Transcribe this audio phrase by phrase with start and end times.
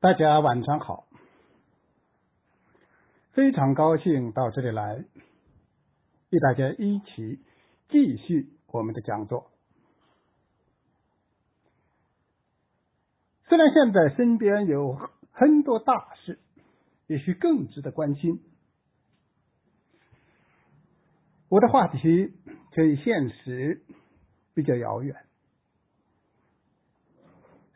[0.00, 1.08] 大家晚上好，
[3.32, 5.04] 非常高兴到这里来，
[6.30, 7.40] 与大家一起
[7.88, 9.50] 继续我们的讲座。
[13.48, 16.38] 虽然现在身边有很多大事，
[17.08, 18.40] 也许更值得关心，
[21.48, 21.98] 我的话题
[22.70, 23.82] 却与现实
[24.54, 25.16] 比较遥远。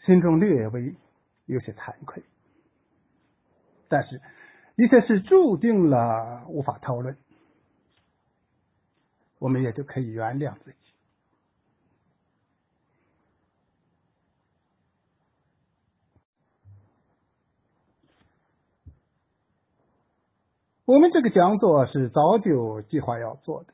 [0.06, 0.94] 心中略微
[1.46, 2.22] 有些惭愧，
[3.88, 4.20] 但是
[4.76, 7.16] 一些事注定了无法讨论，
[9.38, 10.76] 我们也就可以原谅自己。
[20.84, 23.72] 我们这个讲座是早就计划要做的，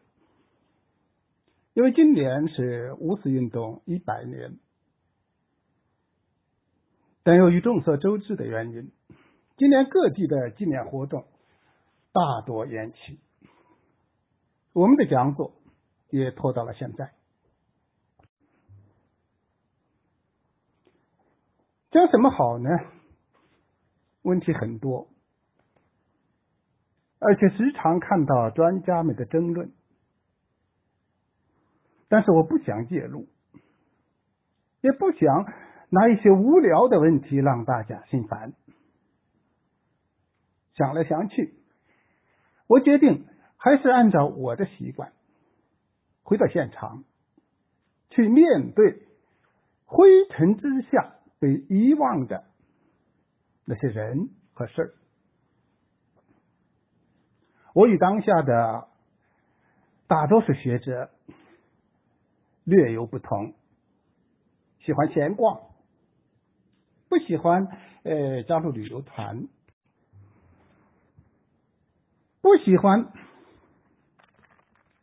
[1.74, 4.58] 因为今年是五四运动一百年。
[7.28, 8.90] 但由于众所周知的原因，
[9.58, 11.26] 今年各地的纪念活动
[12.10, 13.20] 大多延期，
[14.72, 15.52] 我们的讲座
[16.08, 17.12] 也拖到了现在。
[21.90, 22.70] 讲什么好呢？
[24.22, 25.08] 问题很多，
[27.18, 29.70] 而且时常看到专家们的争论，
[32.08, 33.28] 但是我不想介入，
[34.80, 35.67] 也不想。
[35.90, 38.52] 拿一些无聊的问题让大家心烦，
[40.74, 41.54] 想来想去，
[42.66, 45.12] 我决定还是按照我的习惯，
[46.22, 47.04] 回到现场，
[48.10, 49.02] 去面对
[49.86, 52.44] 灰尘之下被遗忘的
[53.64, 54.94] 那些人和事儿。
[57.72, 58.88] 我与当下的
[60.06, 61.10] 大多数学者
[62.64, 63.54] 略有不同，
[64.80, 65.67] 喜欢闲逛。
[67.08, 67.66] 不喜欢
[68.02, 69.48] 呃加入旅游团，
[72.40, 73.04] 不喜欢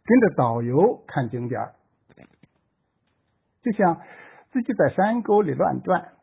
[0.03, 1.71] 跟着导游看景点
[3.61, 4.01] 就像
[4.51, 6.13] 自己在山沟里乱转。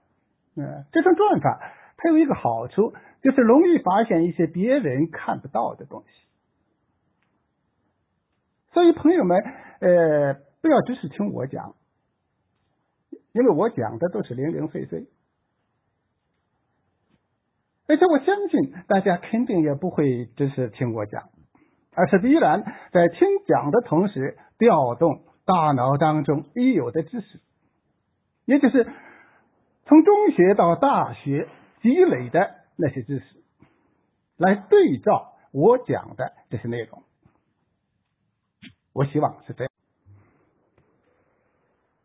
[0.54, 6.08] 嗯，这种转法它有一个好处，就是容易发现一些别人看不到的东西。
[8.72, 9.42] 所以朋友们，
[9.80, 11.74] 呃，不要只是听我讲，
[13.32, 15.08] 因为我讲的都是零零碎碎。
[17.88, 21.24] 而且我相信大家肯定也不会只是听我讲，
[21.94, 27.40] 而是必然在听讲的同时调动大脑当中已有的知识，
[28.46, 28.86] 也就是
[29.84, 31.48] 从中学到大学
[31.82, 33.24] 积累的那些知识，
[34.36, 37.02] 来对照我讲的这些内容。
[38.94, 39.70] 我希望是这样，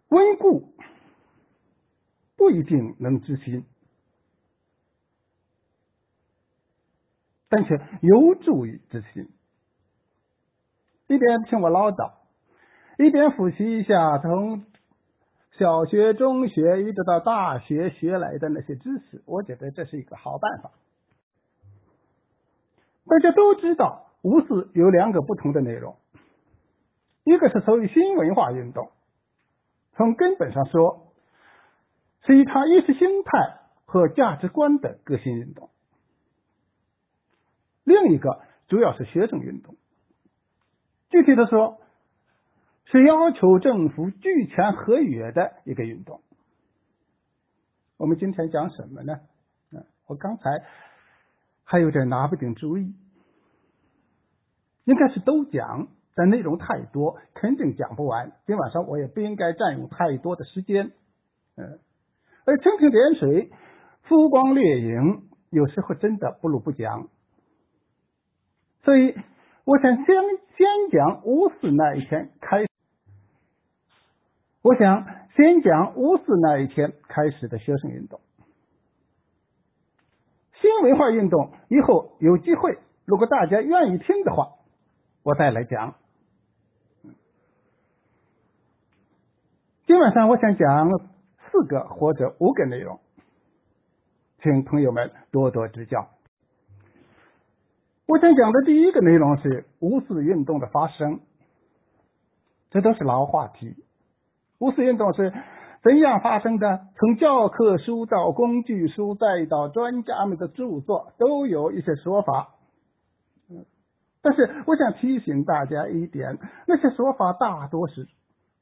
[0.09, 0.73] 温故
[2.35, 3.65] 不一定能知新。
[7.49, 9.29] 但却有助于执行。
[11.07, 12.11] 一边听我唠叨，
[12.97, 14.65] 一边复习一下从
[15.57, 20.71] 小学、中学一直到大学学来的那些知识，我觉得这是一个好办法。
[23.05, 25.95] 大家都知道，五四有两个不同的内容，
[27.23, 28.91] 一个是所谓新文化运动，
[29.93, 31.13] 从根本上说，
[32.25, 35.69] 是一场意识形态和价值观的革新运动。
[37.87, 39.77] 另一个主要是学生运动，
[41.09, 41.79] 具体的说，
[42.83, 46.19] 是要求政府拒签合约的一个运动。
[47.95, 49.21] 我们今天讲什么呢？
[49.71, 50.65] 嗯，我刚才
[51.63, 52.93] 还有点拿不定主意，
[54.83, 58.33] 应该是都讲，但内容太多，肯定讲不完。
[58.45, 60.91] 今晚上我也不应该占用太多的时间。
[61.55, 61.79] 嗯，
[62.43, 63.49] 而蜻蜓点水、
[64.01, 67.07] 浮光掠影，有时候真的不如不讲。
[68.87, 69.13] 所以，
[69.65, 70.05] 我想先
[70.55, 72.69] 先讲五四那一天开始。
[74.61, 75.05] 我想
[75.35, 78.21] 先讲五四那一天开始的学生运动，
[80.61, 81.51] 新文化运动。
[81.67, 84.53] 以后有机会，如果大家愿意听的话，
[85.21, 85.95] 我再来讲。
[89.85, 90.89] 今晚上我想讲
[91.51, 93.01] 四个或者五个内容，
[94.41, 96.07] 请朋友们多多指教。
[98.07, 101.19] 我想讲的第一个内容是五四运动的发生，
[102.71, 103.75] 这都是老话题。
[104.59, 105.33] 五四运动是
[105.83, 106.87] 怎样发生的？
[106.95, 112.55] 从教科书到工具书，再到专家们的著作，都有一些说法。
[114.21, 118.07] 但是我想提醒大家一点：那些说法大多是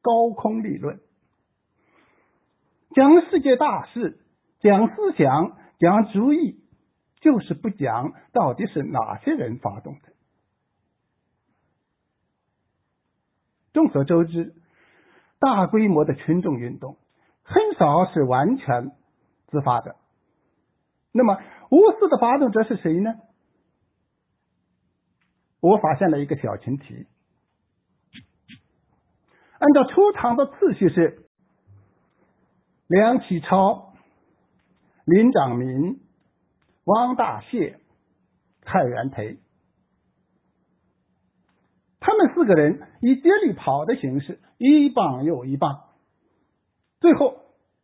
[0.02, 1.00] 高空理论，
[2.96, 4.18] 讲世界大事，
[4.60, 6.60] 讲思想，讲主意，
[7.26, 10.14] 就是不讲到底是哪些人发动的。
[13.74, 14.54] 众所周知，
[15.40, 17.00] 大规模的群众运动
[17.42, 18.92] 很少是完全
[19.48, 19.96] 自发的。
[21.12, 21.42] 那么，
[21.72, 23.16] 无私的发动者是谁呢？
[25.62, 27.08] 我发现了一个小群体，
[29.58, 31.26] 按照出场的次序是
[32.86, 33.96] 梁启超、
[35.06, 36.05] 林长民、
[36.86, 37.78] 汪大燮、
[38.64, 39.38] 蔡元培。
[42.00, 45.90] 他们四个人以接力跑的形式，一棒又一棒，
[47.00, 47.38] 最后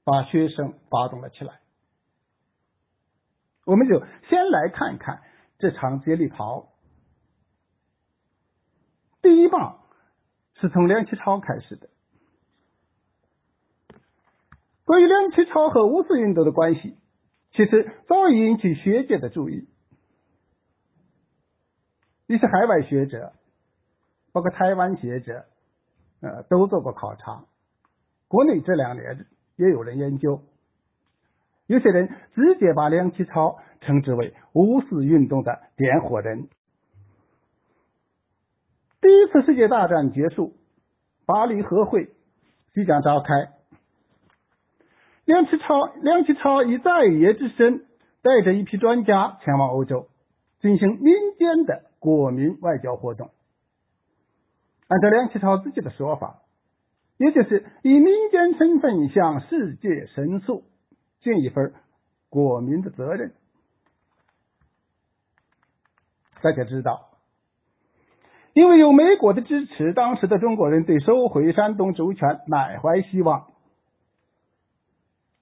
[0.04, 1.60] 把学生发动了起来。
[3.66, 5.22] 我们就先来看看
[5.58, 6.70] 这场接力跑。
[9.24, 9.80] 第一棒
[10.56, 11.90] 是从梁启超开始的。
[14.84, 16.98] 关于梁启超和五四运动的关系，
[17.54, 19.68] 其实早已引起学界的注意。
[22.28, 23.34] 一些海外学者，
[24.32, 25.46] 包括台湾学者，
[26.22, 27.44] 呃，都做过考察。
[28.30, 29.26] 国内这两年
[29.58, 30.42] 也有人研究，
[31.68, 36.48] 有些人直接把梁启超称之为五四运动的点火人。
[39.02, 40.56] 第一次世界大战结束，
[41.26, 42.14] 巴黎和会
[42.74, 43.61] 即将召开。
[45.26, 47.86] 梁启超，梁启超以在野之身，
[48.22, 50.08] 带着一批专家前往欧洲，
[50.60, 53.30] 进行民间的国民外交活动。
[54.88, 56.42] 按照梁启超自己的说法，
[57.18, 60.64] 也就是以民间身份向世界申诉，
[61.22, 61.74] 尽一份
[62.30, 63.32] 国民的责任。
[66.42, 67.10] 大家知道。
[68.54, 73.51] 因为有美国的支持，当时的中国人对收回山东主权满怀希望。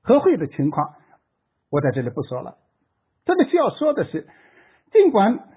[0.10, 0.96] 和会的情况，
[1.70, 2.58] 我在这里不说了。
[3.26, 4.28] 这里需要说的是，
[4.92, 5.48] 尽管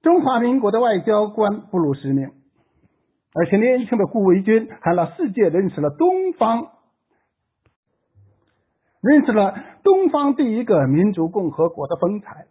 [0.00, 2.30] 中华民国的外交官不辱使命，
[3.34, 6.70] 而且年轻的顾维钧还让世界认识了东方，
[9.00, 12.46] 认识了东方第一个民族共和国的风采。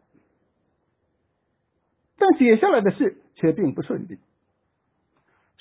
[2.18, 4.20] 但接下来的事却并不顺利。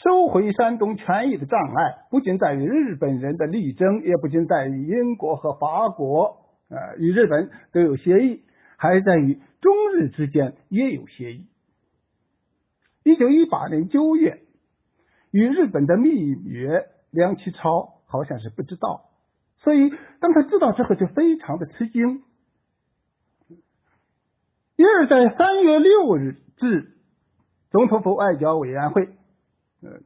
[0.02, 8.42] 收回山东权益的障碍不仅在于日本人的力争，也不仅在于英国和法国呃与日本都有协议，
[8.76, 11.46] 还在于中日之间也有协议。
[13.04, 14.40] 一九一八年九月，
[15.30, 16.10] 与日本的密
[16.44, 19.10] 约，梁启超好像是不知道，
[19.62, 19.90] 所以
[20.20, 22.22] 当他知道之后就非常的吃惊。
[24.76, 26.36] 因而，在三月六日。
[26.60, 26.96] 致
[27.70, 29.08] 总统府外交委员会，
[29.82, 30.00] 呃，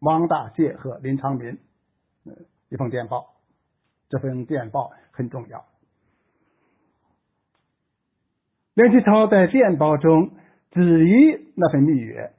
[0.00, 1.58] 汪大燮和林长民，
[2.24, 2.32] 呃，
[2.68, 3.34] 一封电报。
[4.08, 5.64] 这份电报很重要。
[8.74, 10.30] 梁启超在电报中
[10.70, 12.32] 质疑那份密约，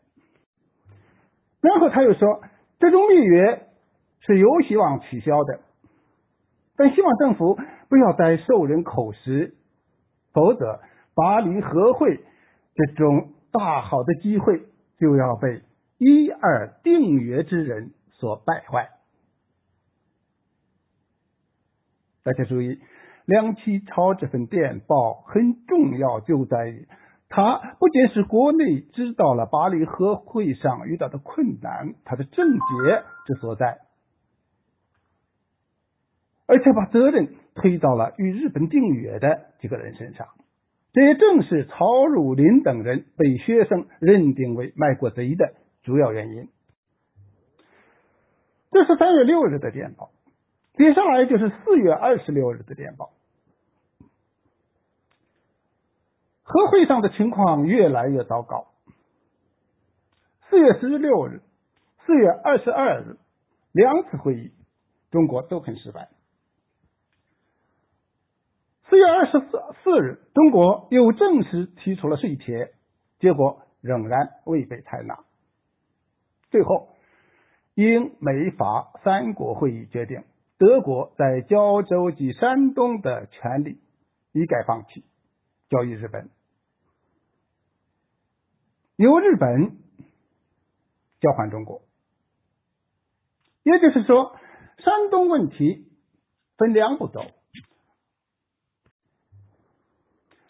[1.61, 2.41] 然后他又说，
[2.79, 3.67] 这种密约
[4.21, 5.59] 是有希望取消的，
[6.75, 7.57] 但希望政府
[7.89, 9.55] 不要再受人口实，
[10.33, 10.81] 否则
[11.13, 12.23] 巴黎和会
[12.75, 13.31] 这种。
[13.57, 14.63] 大好的机会
[14.99, 15.61] 就要被
[15.97, 18.89] 一二定约之人所败坏。
[22.23, 22.79] 大家注意，
[23.25, 26.87] 梁启超这份电报很重要，就在于
[27.29, 33.79] 他不仅是国内知道了巴黎和会上遇到的困难，他的症结之所在，
[36.47, 40.27] 而且把责任推到了与日本订约的几个人身上。
[40.93, 45.53] 这也正是曹汝霖等人被学生认定为卖国贼的
[45.85, 46.49] 主要原因。
[48.71, 50.09] 这是三月六日的电报，
[50.73, 53.11] 接下来就是四月二十六日的电报。
[56.41, 58.67] 和会上的情况越来越糟糕。
[60.49, 61.41] 四月十六日、
[62.05, 63.17] 四月二十二日
[63.71, 64.51] 两次会议，
[65.11, 66.09] 中国都很失败。
[68.89, 72.73] 四月二十四四日，中国又正式提出了税帖，
[73.19, 75.19] 结果仍然未被采纳。
[76.55, 76.87] 最后，
[77.73, 80.23] 英美法三国会议决定，
[80.57, 83.81] 德国在胶州及山东的权利
[84.31, 85.03] 一概放弃，
[85.67, 86.29] 交予日本，
[88.95, 89.75] 由日本
[91.19, 91.81] 交还中国。
[93.63, 94.37] 也就是说，
[94.77, 95.89] 山东问题
[96.57, 97.19] 分两步走。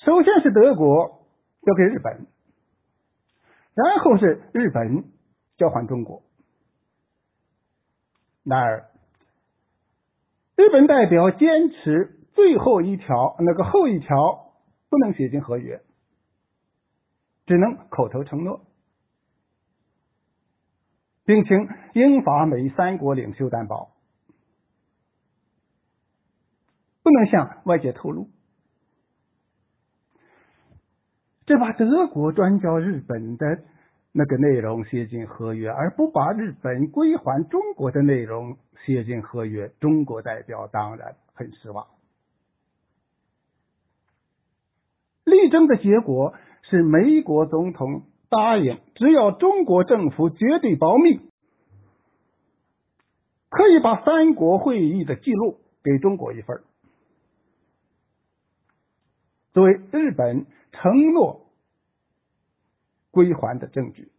[0.06, 1.26] 首先是德国
[1.64, 2.28] 交给日本，
[3.74, 5.06] 然后是日本
[5.58, 6.24] 交还中国。
[8.44, 8.92] 然而，
[10.56, 14.54] 日本代表坚持最后一条那个后一条
[14.90, 15.82] 不能写进合约，
[17.46, 18.66] 只能口头承诺，
[21.26, 23.96] 并请英法美三国领袖担保，
[27.02, 28.30] 不能向外界透露。
[31.48, 33.64] 这把德国专交日本的
[34.18, 41.86] 那个内容写进合约，而不把日本归还中国的内容写进合约，中国代表当然很失望。
[45.26, 51.20] 力争的结果是美国总统答应，只要中国政府绝对保密，
[53.50, 56.64] 可以把三国会议的记录给中国一份，
[59.52, 60.46] 作为日本。
[60.78, 61.45] 承诺
[63.16, 64.12] 归还的证据，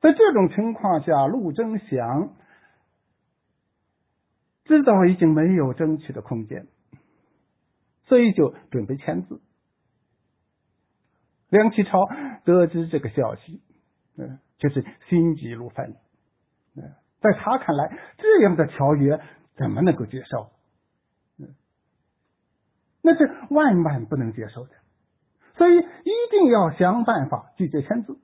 [0.00, 2.36] 在这种情况下，陆征祥
[4.64, 6.68] 知道已经没有争取的空间，
[8.04, 9.40] 所以就准备签字。
[11.48, 11.98] 梁启超
[12.44, 13.60] 得知这个消息，
[14.16, 15.96] 嗯，就是心急如焚。
[16.76, 19.20] 嗯，在他看来，这样的条约
[19.56, 20.52] 怎么能够接受？
[23.02, 24.70] 那是万万不能接受的，
[25.56, 28.18] 所以一定要想办法拒绝签字。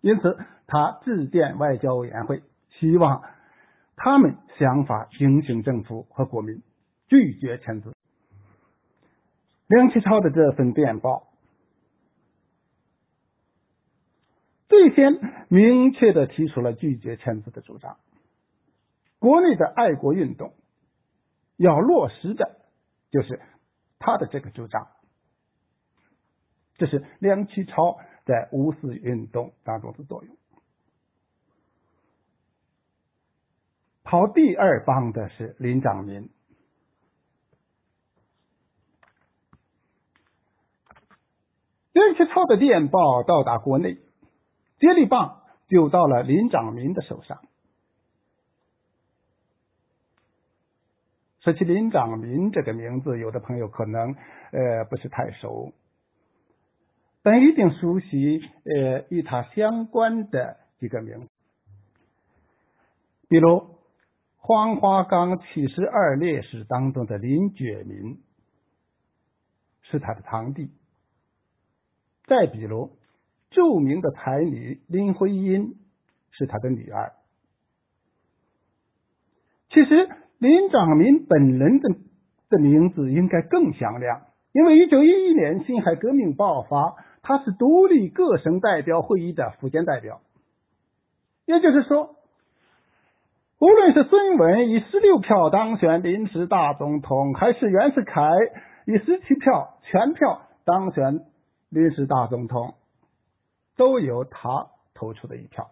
[0.00, 2.42] 因此，他致电外交委员会，
[2.78, 3.22] 希望
[3.96, 6.62] 他们想法警醒政府和国民，
[7.08, 7.92] 拒绝签字。
[9.66, 11.28] 梁启超的这份电报，
[14.68, 17.96] 最先明确的提出了拒绝签字的主张。
[19.18, 20.52] 国内的爱国运动
[21.56, 22.56] 要落实的，
[23.10, 23.40] 就是。
[24.04, 24.88] 他的这个主张，
[26.82, 30.36] 这是梁启超在五四运动当中的作用。
[34.02, 36.28] 跑第二棒的是林长民。
[41.92, 43.94] 梁启超的电报到达国内，
[44.80, 47.44] 接力棒就到了林长民的手上。
[51.42, 54.16] 说起林长民这个名字，有的朋友可能
[54.50, 55.72] 呃不是太熟，
[57.22, 61.28] 但一定熟悉呃与他相关的几个名字，
[63.28, 63.76] 比如
[64.36, 68.18] 黄花岗七十二烈士当中的林觉民
[69.82, 70.70] 是他的堂弟，
[72.26, 72.96] 再比如
[73.50, 75.76] 著名的才女林徽因
[76.30, 77.12] 是他的女儿，
[79.70, 80.08] 其实。
[80.42, 81.94] 林长民本人的
[82.48, 90.20] 的名字应该更响亮，因为一九一一年辛亥革命爆发，他是独立各省代表会议的福建代表。
[91.46, 92.16] 也就是说，
[93.58, 98.30] 无论是孙文以十六票当选临时大总统，还是袁世凯
[98.86, 101.20] 以十七票全票当选
[101.68, 102.74] 临时大总统，
[103.76, 105.70] 都由他投出的一票。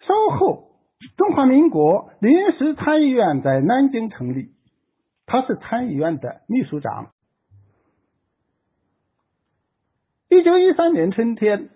[0.00, 0.70] 稍后，
[1.16, 4.54] 中华民国临时参议院在南京成立，
[5.26, 7.12] 他是参议院的秘书长。
[10.28, 11.70] 一九一三年春天，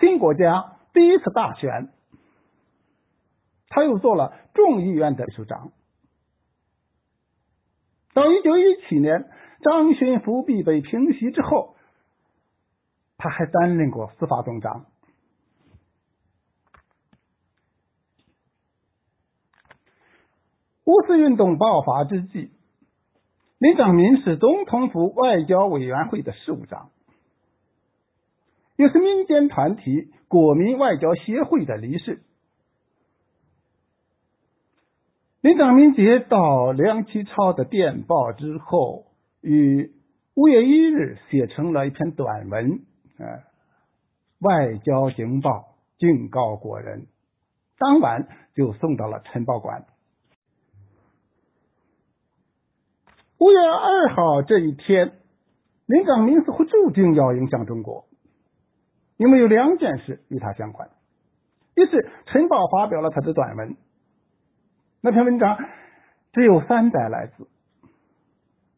[0.00, 1.92] 新国家第一次大选，
[3.68, 5.72] 他又做了众议院的秘书长。
[8.14, 9.30] 到一九一七年，
[9.62, 11.76] 张勋复辟被平息之后，
[13.16, 14.86] 他还担任过司法总长。
[20.84, 22.50] 五四运动爆发之际，
[23.58, 26.90] 林长民是总统府外交委员会的事务长，
[28.76, 32.22] 也是民间团体国民外交协会的理事。
[35.40, 39.06] 林长民接到梁启超的电报之后，
[39.40, 39.92] 于
[40.34, 42.80] 五月一日写成了一篇短文，
[43.18, 43.42] 呃，
[44.40, 47.06] 外交警报警告国人，
[47.76, 49.84] 当晚就送到了晨报馆。
[53.38, 55.12] 五月二号这一天，
[55.86, 58.06] 林长民似乎注定要影响中国，
[59.16, 60.90] 因为有两件事与他相关。
[61.76, 63.76] 一是《晨报》发表了他的短文，
[65.00, 65.56] 那篇文章
[66.32, 67.46] 只有三百来字，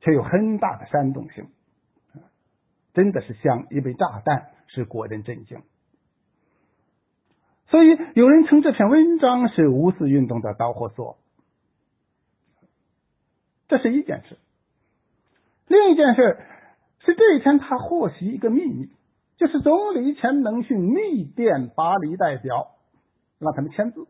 [0.01, 1.49] 却有很大的煽动性，
[2.93, 5.63] 真的是像一枚炸弹，使国人震惊。
[7.69, 11.17] 所以有人称这篇文章是五四运动的导火索。
[13.69, 14.37] 这是一件事。
[15.71, 16.37] 另一件事
[16.99, 18.91] 是这一天，他获悉一个秘密，
[19.37, 22.73] 就是总理钱能训密电巴黎代表，
[23.39, 24.09] 让他们签字。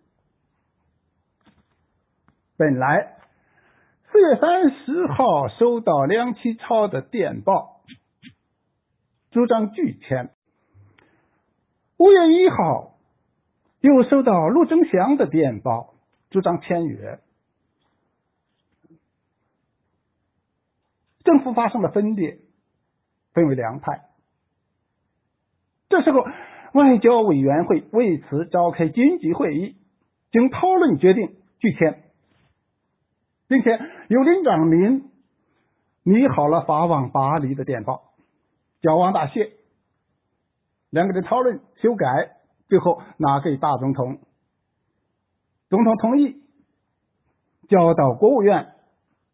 [2.57, 3.15] 本来
[4.11, 7.83] 四月三十号收到梁启超的电报，
[9.31, 10.31] 主张拒签。
[11.99, 12.95] 五月一号
[13.81, 15.93] 又收到陆征祥的电报，
[16.31, 17.19] 主张签约。
[21.31, 22.39] 政府发生了分裂，
[23.35, 24.01] 分为两派。
[25.89, 26.25] 这时候，
[26.73, 29.77] 外交委员会为此召开紧急会议，
[30.33, 32.03] 经讨论决定拒签，
[33.47, 35.09] 并且由林长民
[36.03, 38.11] 拟好了发往巴黎的电报，
[38.81, 39.53] 交王大燮。
[40.91, 42.33] 两个人讨论修改，
[42.67, 44.19] 最后拿给大总统，
[45.69, 46.43] 总统同意，
[47.69, 48.73] 交到国务院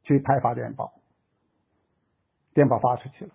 [0.02, 0.92] 去派发电报。
[2.56, 3.30] 电报发出去了。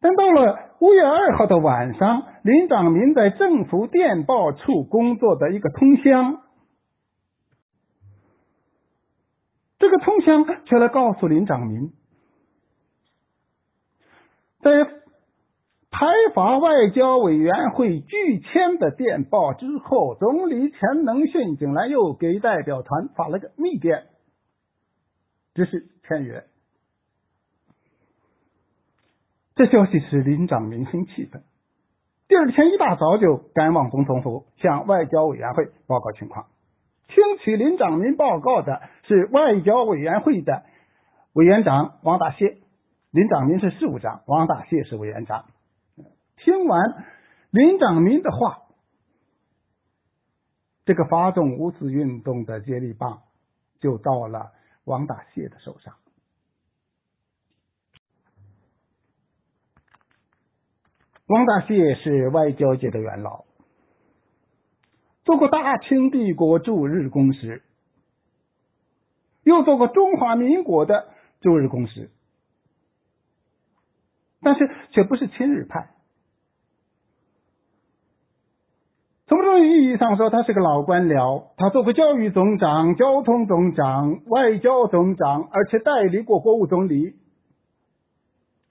[0.00, 6.42] 等到了五月二号的晚上，林长民在政府电报处工作的一个通乡，
[9.78, 11.92] 这个通乡却来告诉林长民，
[14.60, 14.70] 在
[15.90, 24.06] 排发外交委员会拒签的电报之后，总理钱能训竟然又给代表团发了个密电。
[25.54, 26.44] 只是签约，
[29.54, 31.42] 这消息使林长民很气愤。
[32.26, 36.46] 第二天一大早就赶往总统府，向外交委员会报告情况。
[37.08, 40.64] 听取林长民报告的是外交委员会的
[41.34, 42.56] 委员长王大燮，
[43.10, 45.44] 林长民是事务长，王大燮是委员长。
[46.38, 47.04] 听完
[47.50, 48.62] 林长民的话，
[50.86, 53.24] 这个发动五四运动的接力棒
[53.80, 54.52] 就到了。
[54.84, 55.94] 王大燮的手上。
[61.26, 63.44] 王大燮是外交界的元老，
[65.24, 67.62] 做过大清帝国驻日公使，
[69.42, 72.10] 又做过中华民国的驻日公使，
[74.40, 75.94] 但是却不是亲日派。
[79.52, 81.48] 从这种意义上说，他是个老官僚。
[81.58, 87.16] 他做过教育总长、交通总长、外交总长，而且代理过国务总理。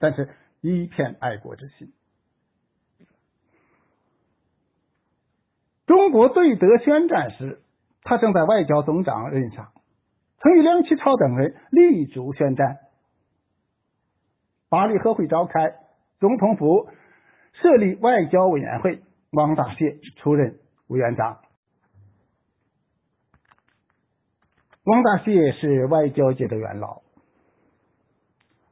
[0.00, 0.28] 但是，
[0.60, 1.92] 一片爱国之心。
[5.86, 7.60] 中国对德宣战时，
[8.02, 9.68] 他正在外交总长任上，
[10.40, 12.78] 曾与梁启超等人力主宣战。
[14.68, 15.74] 巴黎和会召开，
[16.18, 16.88] 总统府
[17.52, 19.00] 设立外交委员会。
[19.34, 20.58] 汪大燮出任
[20.92, 21.38] 委员长。
[24.84, 27.02] 王大燮是外交界的元老，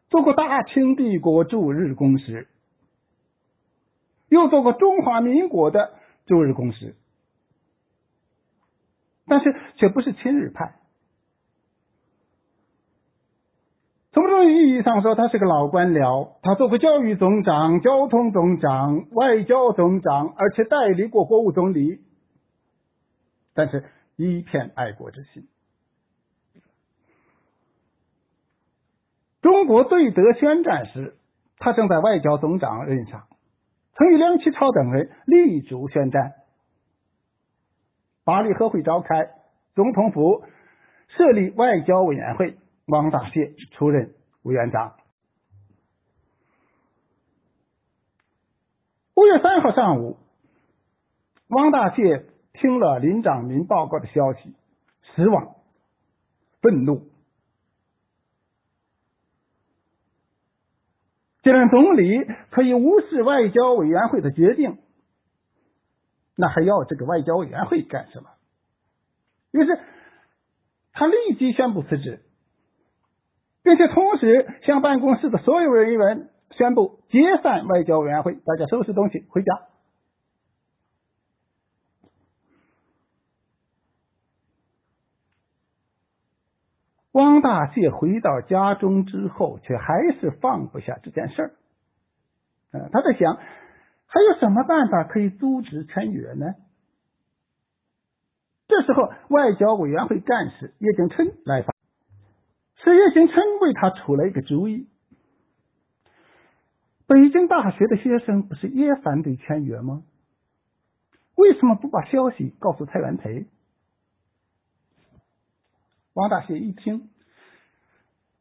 [0.09, 2.49] 做过大清帝国驻日公使，
[4.29, 5.95] 又做过中华民国的
[6.27, 6.97] 驻日公使，
[9.27, 10.75] 但是却不是亲日派。
[14.13, 16.33] 从这个意义上说，他是个老官僚。
[16.43, 22.01] 他做过教育总长、交通总长、外交总长，而且代理过国务总理。
[23.55, 23.85] 但是，
[24.17, 25.49] 一片爱国之心。
[29.41, 31.17] 中国对德宣战时，
[31.59, 33.29] 他正在外交总长任上，
[33.95, 36.35] 曾与梁启超等人力主宣战。
[38.25, 39.31] 巴黎和会召开，
[39.75, 40.45] 总统府
[41.09, 42.57] 设立外交委员会。
[42.87, 44.97] 汪大燮出任委员长。
[49.15, 50.19] 五月三号上午，
[51.47, 52.25] 汪大燮
[52.61, 54.55] 听了林长民报告的消息，
[55.15, 55.57] 失望、
[56.61, 57.09] 愤怒。
[61.43, 64.79] 既然总理可以无视外交委员会的决定，
[66.37, 68.31] 那还要这个外交委员会干什么？
[69.53, 69.81] 于是
[70.93, 72.23] 他立即宣布辞职。
[73.63, 79.70] 并且同时向办公室的所有人员宣布解散外交委员会，大家收拾东西回家。
[87.13, 91.51] 汪大燮回到家中之后，却还是放不下这件事儿。
[92.73, 93.37] 嗯，他在想，
[94.07, 96.55] 还有什么办法可以阻止签约呢？
[98.69, 101.75] 这时候，外交委员会干事叶景琛来访。
[102.77, 104.89] 是叶景琛为他出了一个主意。
[107.09, 110.05] 北京大学的学生不是也反对签约吗？
[111.35, 113.47] 为什么不把消息告诉蔡元培？
[116.21, 117.09] 汪大燮一听，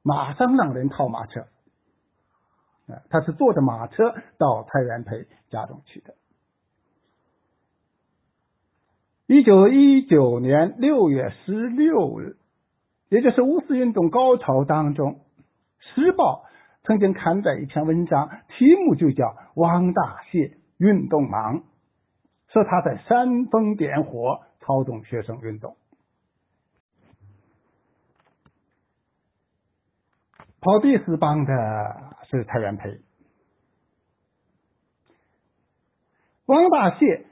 [0.04, 1.48] 马上让人套马车。
[3.10, 6.16] 他是坐着马车到蔡元培家中去的。
[9.28, 12.36] 一九一九年六月十六日，
[13.08, 15.14] 也就是五四运动高潮当中，
[15.96, 16.44] 《时报》
[16.84, 21.60] 曾经刊载一篇文章，题目就叫《汪大燮运动忙》，
[22.48, 25.78] 说他在煽风点火，操纵学生运动。
[30.62, 33.00] 跑第四帮的是蔡元培，
[36.46, 37.24] 王大燮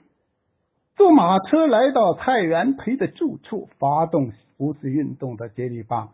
[0.95, 6.13] 坐马车来到蔡元培的住处，发动五四运动的接力棒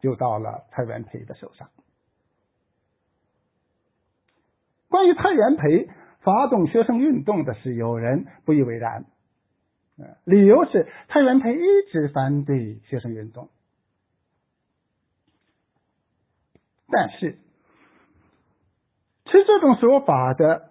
[0.00, 1.68] 就到了蔡元培的手上。
[4.88, 9.04] 关于蔡元培发动学生运动的事，有人不以为然，
[10.24, 13.50] 理由是蔡元培一直反对学生运动。
[16.94, 17.38] 但是，
[19.24, 20.62] 持这种说法的，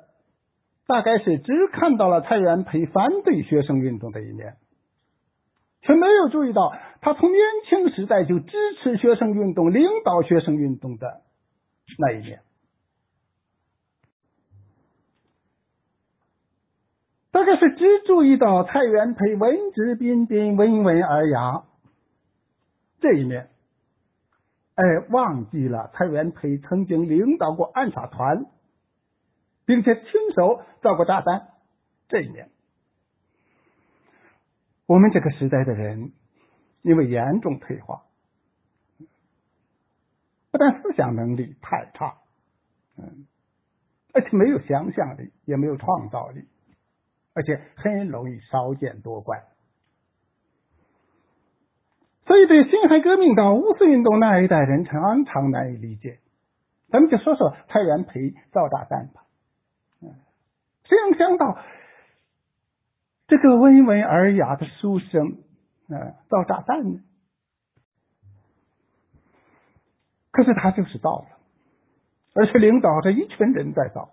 [0.87, 4.55] 大概是只看到了蔡元培反对学生运动的一面，
[5.81, 11.21] 却没有注意到他从年轻时代就支持学生运动、领导学生运动的
[11.99, 12.39] 那一面。
[17.31, 21.63] 大概是只注意到蔡元培文质彬彬、温文尔雅
[23.01, 23.49] 这一面。
[24.75, 28.45] 哎忘记了蔡元培曾经领导过暗杀团，
[29.65, 31.49] 并且亲手造过炸弹
[32.07, 32.49] 这一年。
[34.85, 36.11] 我们这个时代的人，
[36.81, 38.03] 因为严重退化，
[40.51, 42.17] 不但思想能力太差，
[42.97, 43.27] 嗯，
[44.13, 46.47] 而且没有想象力，也没有创造力，
[47.33, 49.43] 而且很容易少见多怪。
[52.33, 56.17] 所以，对辛亥革命到五四运动那一代人常常难以理解。
[56.89, 59.21] 咱们就说说蔡元培造炸弹吧。
[60.01, 60.15] 嗯，
[60.85, 61.59] 谁能想到
[63.27, 65.37] 这个温文尔雅的书生，
[65.89, 67.01] 嗯，造炸弹呢？
[70.31, 71.27] 可是他就是造了，
[72.33, 74.09] 而且领导着一群人在造，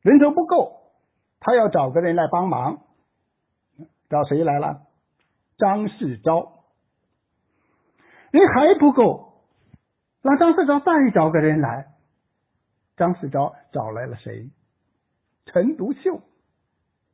[0.00, 0.80] 人手不够，
[1.40, 2.78] 他要找个人来帮忙。
[4.08, 4.80] 找谁来了？
[5.58, 6.56] 张世钊。
[8.30, 9.42] 人还不够，
[10.22, 11.94] 让张世钊再找个人来。
[12.96, 14.50] 张世钊找来了谁？
[15.46, 16.16] 陈独秀。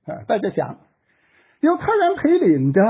[0.06, 0.78] 啊，大家想，
[1.60, 2.80] 有蔡元培领着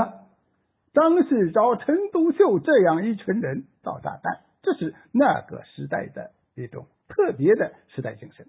[0.93, 8.47] 张世钊、陈独秀这样一群人造炸弹，这是那个时代的一种特别的时代精神。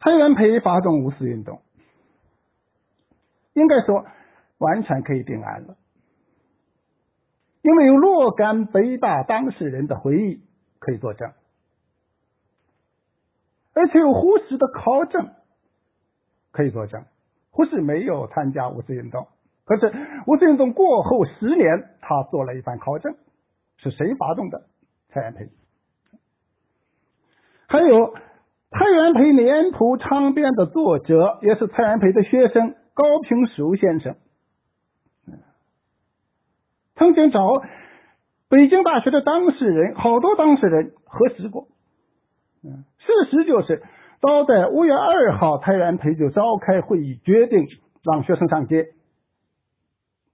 [0.00, 1.60] 蔡元培发动五四运动，
[3.52, 4.06] 应该说。
[4.58, 5.76] 完全可以定案了，
[7.62, 10.40] 因为有若干北大当事人的回忆
[10.78, 11.32] 可以作证，
[13.72, 15.30] 而且有胡适的考证
[16.50, 17.04] 可以作证。
[17.50, 19.26] 胡适没有参加五四运动，
[19.64, 19.92] 可是
[20.26, 23.16] 五四运动过后十年，他做了一番考证，
[23.78, 24.66] 是谁发动的？
[25.08, 25.48] 蔡元培。
[27.68, 28.14] 还有
[28.70, 34.16] 蔡元培脸谱长编的作者，也是蔡元培的学生高平书先生。
[36.98, 37.62] 曾经找
[38.48, 41.68] 北京大学的当事人，好多当事人核实过。
[42.64, 43.82] 嗯，事实就是，
[44.20, 47.68] 早在五月二号，蔡元培就召开会议，决定
[48.02, 48.88] 让学生上街。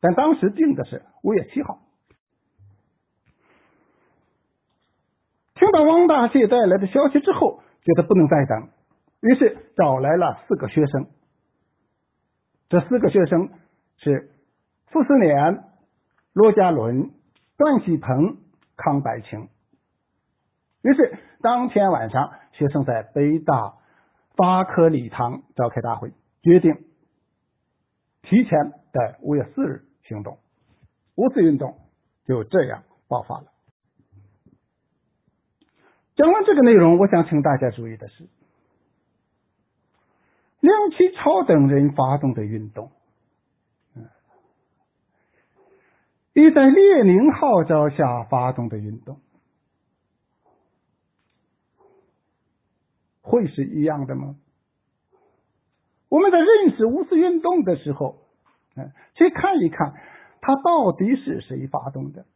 [0.01, 1.81] 但当时定的是五月七号。
[5.55, 8.69] 听到汪大燮带来的消息之后，觉得不能再等，
[9.21, 11.07] 于是找来了四个学生。
[12.71, 13.51] 这四个学生
[13.99, 14.31] 是
[14.87, 15.65] 傅斯年。
[16.35, 17.13] 罗家伦、
[17.57, 18.39] 段锡鹏、
[18.77, 19.49] 康白清。
[20.83, 23.77] 于是当天晚上，学生在北大
[24.37, 26.75] 法科礼堂召开大会，决定
[28.23, 30.39] 提前在五月四日行动。
[31.15, 31.79] 五四运动
[32.27, 33.45] 就这样爆发了。
[36.17, 38.29] 讲完这个内容，我想请大家注意的是，
[40.59, 42.91] 梁启超等人发动的运动。
[46.35, 49.21] 与在列宁号召下发动的运动，
[53.23, 54.37] 会是一样的吗？
[56.09, 58.19] 我们在认识五四运动的时候，
[58.77, 59.95] 嗯，去看一看，
[60.41, 62.27] 它到底是谁发动的，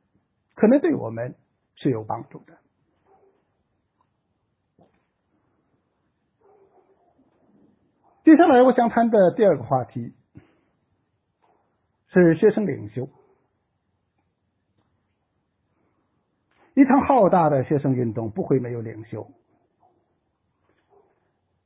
[0.55, 1.35] 可能对我们
[1.75, 2.57] 是有帮助的。
[8.25, 10.13] 接下来，我想谈的第二个话题
[12.13, 13.09] 是学生领袖。
[16.79, 19.27] 一场浩大的学生运动不会没有领袖。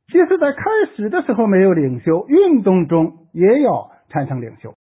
[0.06, 0.62] 即使在开
[0.96, 4.74] 始的时候没有领袖，运动中也要产生领袖。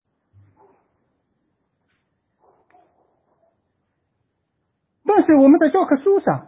[5.03, 6.47] 但是我们在教科书上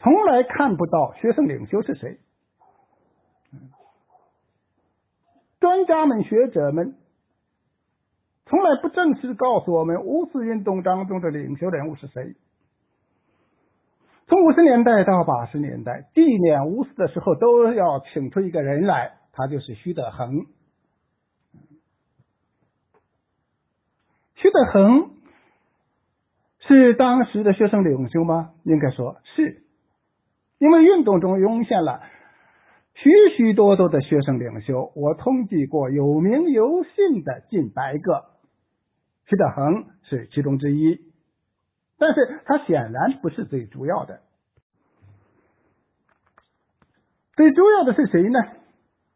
[0.00, 2.18] 从来看不到学生领袖是谁。
[5.60, 6.96] 专家们、学者们
[8.46, 12.34] 从来不正式告诉我们五四运动当中的领袖人物是谁。
[14.28, 20.44] 从五十年代到八十年代，纪念五四的时候，都要请出一个人来，他就是徐德恒。
[24.36, 25.12] 徐德恒
[26.60, 28.52] 是当时的学生领袖吗？
[28.64, 29.62] 应该说是，
[30.58, 32.02] 因为运动中涌现了。
[32.94, 38.26] 许许多多的学生领袖，我统计过，有名有姓的近百个，
[39.24, 41.00] 徐德恒是其中之一，
[41.98, 44.20] 但是他显然不是最主要的。
[47.36, 48.38] 最主要的是谁呢？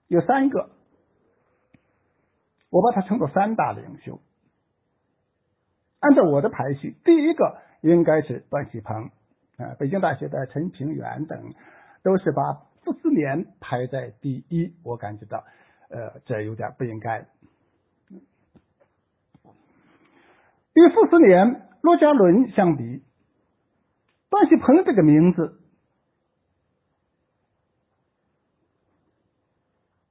[0.09, 0.71] 有三个，
[2.71, 4.21] 我把它称作三大领袖。
[6.01, 9.11] 按照我的排序，第一个应该是段锡朋
[9.57, 11.55] 啊，北京大学的陈平原等，
[12.03, 12.67] 都是把。
[12.85, 15.45] 傅斯年排在第一，我感觉到，
[15.89, 17.29] 呃，这有点不应该。
[20.75, 23.03] 与傅斯年、罗家伦相比，
[24.31, 25.61] 段锡朋这个名字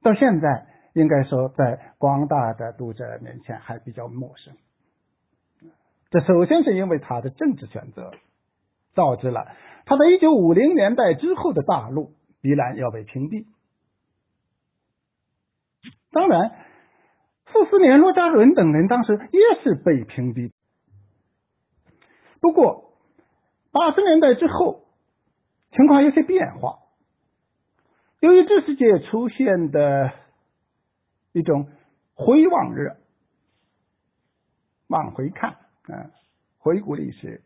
[0.04, 4.54] 到现在应该说在广大的读者面前还比较陌生。
[6.12, 8.12] 这首先是因为他的政治选择，
[8.94, 9.48] 导致了
[9.86, 12.14] 他在一九五零年代之后的大陆。
[12.44, 13.46] 必然要被屏蔽。
[16.12, 16.56] 当然，
[17.46, 20.52] 傅斯年、罗家伦等人当时也是被屏蔽。
[22.42, 22.92] 不过，
[23.72, 24.84] 八十年代之后，
[25.72, 26.80] 情况有些变化。
[28.20, 30.12] 由于知识界出现的
[31.32, 31.70] 一种
[32.14, 32.98] 回望热，
[34.88, 35.52] 往回看，
[35.84, 36.12] 啊，
[36.58, 37.42] 回顾历史，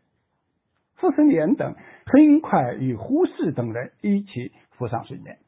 [0.96, 4.52] 傅斯年等很快与胡适等人一起。
[4.78, 5.38] 浮上水面，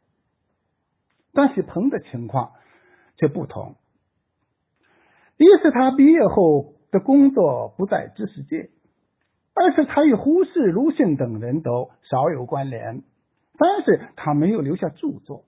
[1.35, 2.53] 段锡朋的情况
[3.19, 3.77] 却不同。
[5.37, 8.71] 一是他毕业后的工作不在知识界，
[9.61, 13.03] 二是他与胡适、鲁迅等人都少有关联，
[13.59, 15.45] 三是他没有留下著作。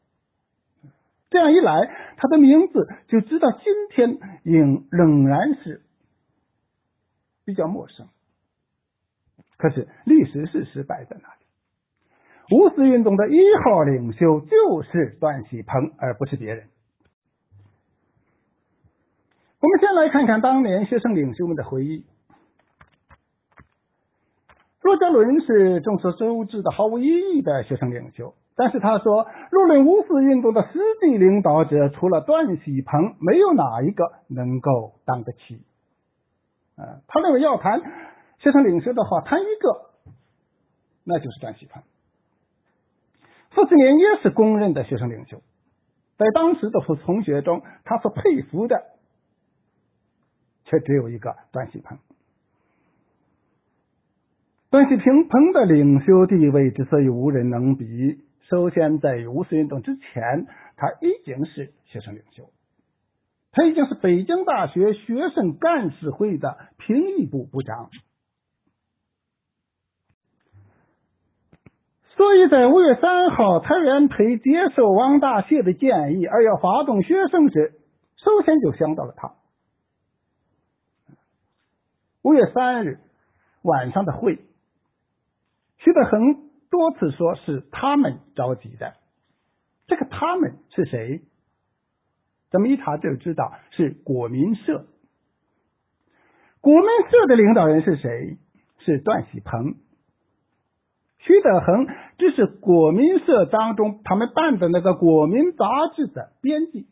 [1.31, 1.73] 这样一来，
[2.17, 5.83] 他的名字就直到今天仍仍然是
[7.45, 8.09] 比较陌生。
[9.57, 12.57] 可是历史事实摆在那里。
[12.57, 16.67] 五四运动的一号领袖就是段锡朋，而不是别人。
[19.61, 22.05] 我们先来看看当年学生领袖们的回忆。
[24.91, 35.63] 罗家伦是众所周知的毫无意义的学生领袖，但是他说，若论五四运动的实际领导者，除了段锡朋，没有哪一个能够当得起。
[36.75, 37.81] 啊，他认为要谈
[38.41, 39.91] 学生领袖的话，谈一个，
[41.05, 41.85] 那就是段锡朋。
[43.51, 45.41] 傅斯年也是公认的学生领袖，
[46.19, 48.87] 在当时的同学中，他所佩服的
[50.65, 51.97] 却只有一个段锡朋。
[54.71, 54.97] 段锡
[55.29, 62.51] 朋的领袖地位之所以无人能比，首先在于五四运动之前，他已经是学生领袖，
[63.51, 67.91] 他已经是北京大学学生干事会的评议部部长。
[72.15, 77.73] 所以在五月三号，蔡元培接受王大燮的建议而要发动学生时，
[78.17, 79.33] 首先就想到了他。
[82.23, 83.01] 五月三日
[83.63, 84.39] 晚上的会，
[85.83, 88.95] 徐德恒多次说是他们召集的。
[89.87, 91.23] 这个他们是谁？
[92.51, 94.87] 咱们一查就知道是国民社。
[96.61, 98.39] 国民社的领导人是谁？
[98.85, 99.77] 是段喜鹏。
[101.19, 101.87] 徐德恒
[102.19, 106.87] 只是国民社当中他们办的那个国民杂志的编辑。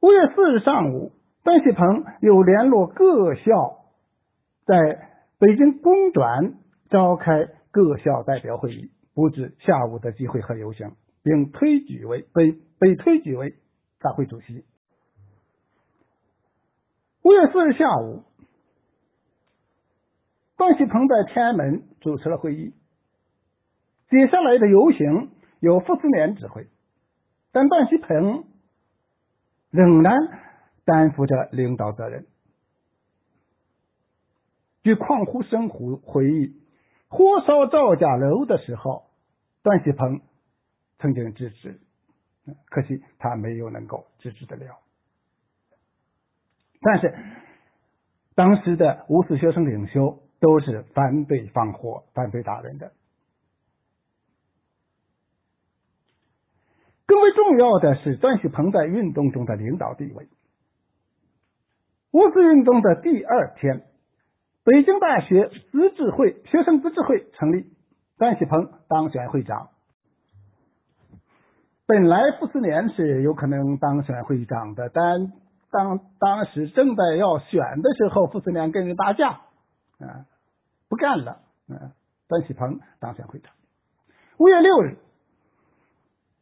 [0.00, 1.12] 五月四日上午，
[1.50, 3.80] 段锡鹏又联络各校，
[4.64, 5.08] 在
[5.40, 6.54] 北京公转
[6.90, 10.92] 召开各校代表会议，布置下午的集会和游行，
[11.24, 13.56] 并推举为被被推举为
[13.98, 14.64] 大会主席。
[17.24, 18.22] 五月四日下午。
[20.56, 22.74] 段锡鹏在天安门主持了会议，
[24.08, 26.68] 接下来的游行由傅斯年指挥，
[27.50, 28.44] 但段锡鹏
[29.72, 30.14] 仍然
[30.90, 32.26] 担负着领导责任。
[34.82, 36.56] 据矿湖生回回忆，
[37.06, 39.04] 火烧赵家楼的时候，
[39.62, 40.20] 段喜鹏
[40.98, 41.78] 曾经制止，
[42.70, 44.80] 可惜他没有能够制止得了。
[46.80, 47.14] 但是
[48.34, 52.92] 当时的五四学生领袖都是反对放火、反对打人的。
[57.06, 60.26] 更为重要的是，段锡鹏在运动中的领导地位。
[62.12, 63.82] 五四运动的第二天，
[64.64, 67.66] 北京大学自治会学生自治会成立，
[68.18, 69.68] 段喜鹏当选会长。
[71.86, 75.32] 本来傅斯年是有可能当选会长的，但
[75.70, 79.42] 当当时正在要选的时候，傅斯年跟人打架，
[80.00, 80.26] 啊，
[80.88, 81.92] 不干了，嗯，
[82.28, 83.52] 段喜鹏当选会长。
[84.38, 84.96] 五月六日，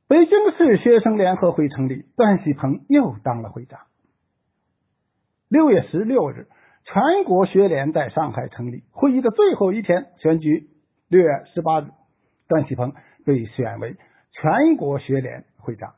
[0.07, 3.81] 北京市学生联合会成立，段喜鹏又当了会长。
[5.48, 6.46] 六月十六日，
[6.84, 8.82] 全国学联在上海成立。
[8.92, 10.68] 会议的最后一天，选举。
[11.08, 11.87] 六月十八日，
[12.48, 12.92] 段启鹏
[13.24, 13.96] 被选为
[14.32, 15.94] 全国学联会长。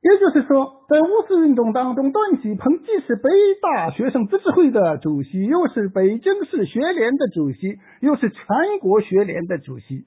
[0.00, 3.30] 也就是说，在五四运动当中，段启鹏既是北
[3.62, 8.42] 大学生自治会的主席，又是北京市学联的主席，又是全
[8.80, 10.06] 国学联的主席。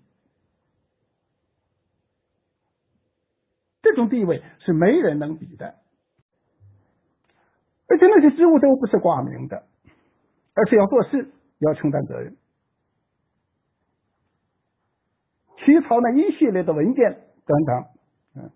[3.95, 5.75] 这种地位是没人能比的，
[7.87, 9.63] 而且那些职务都不是挂名的，
[10.53, 12.35] 而是要做事，要承担责任，
[15.59, 17.85] 起草那一系列的文件等等，
[18.35, 18.51] 嗯，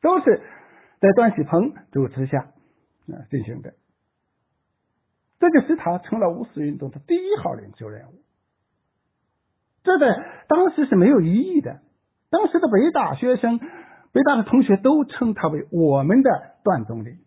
[0.00, 0.40] 都是
[1.00, 3.74] 在段喜鹏主持下啊进行的，
[5.40, 8.22] 这就使他成了五四运动的第一号领袖人物。
[9.82, 10.06] 这在
[10.46, 11.80] 当时是没有异议的，
[12.30, 13.58] 当时的北大学生。
[14.16, 16.30] 北大的同学都称他为我们的
[16.64, 17.18] 段总理。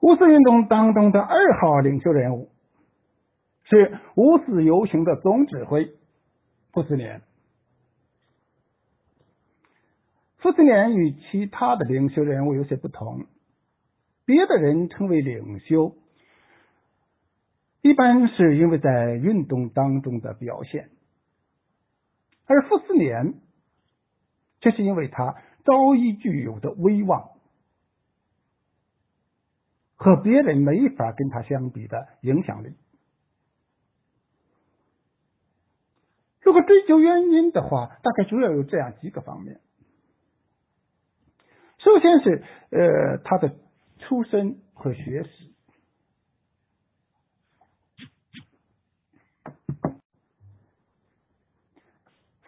[0.00, 2.48] 五四运动当中的二号领袖人物
[3.64, 5.92] 是五四游行的总指挥
[6.72, 7.20] 傅斯年。
[10.38, 13.26] 傅斯年与其他的领袖人物有些不同，
[14.24, 15.94] 别的人称为领袖，
[17.82, 20.88] 一般是因为在运动当中的表现。
[22.46, 23.34] 而傅斯年，
[24.60, 27.30] 这是因为他早已具有的威望
[29.96, 32.74] 和别人没法跟他相比的影响力。
[36.42, 39.60] 如果追究原因的话，大概主要有这样几个方面。
[41.78, 43.56] 首先是呃他的
[44.00, 45.53] 出身和学识。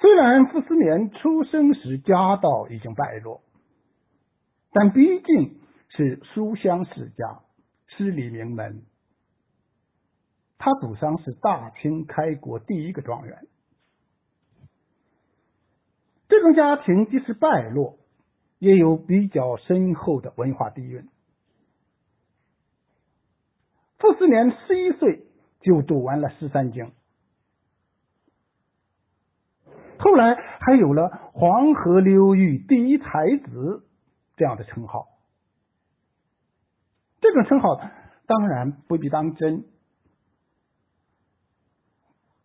[0.07, 3.43] 虽然傅斯年出生时家道已经败落，
[4.71, 7.41] 但毕竟是书香世家，
[7.89, 8.85] 诗礼名门。
[10.59, 13.49] 他祖上是大清开国第一个状元，
[16.29, 17.99] 这种家庭即使败落，
[18.61, 21.09] 也有比较深厚的文化底蕴。
[23.99, 25.27] 傅斯年十一岁
[25.63, 26.93] 就读完了十三经。
[29.99, 33.85] 后来还有了黄河流域第一才子
[34.37, 35.07] 这样的称号，
[37.21, 37.81] 这种称号
[38.27, 39.65] 当然不必当真。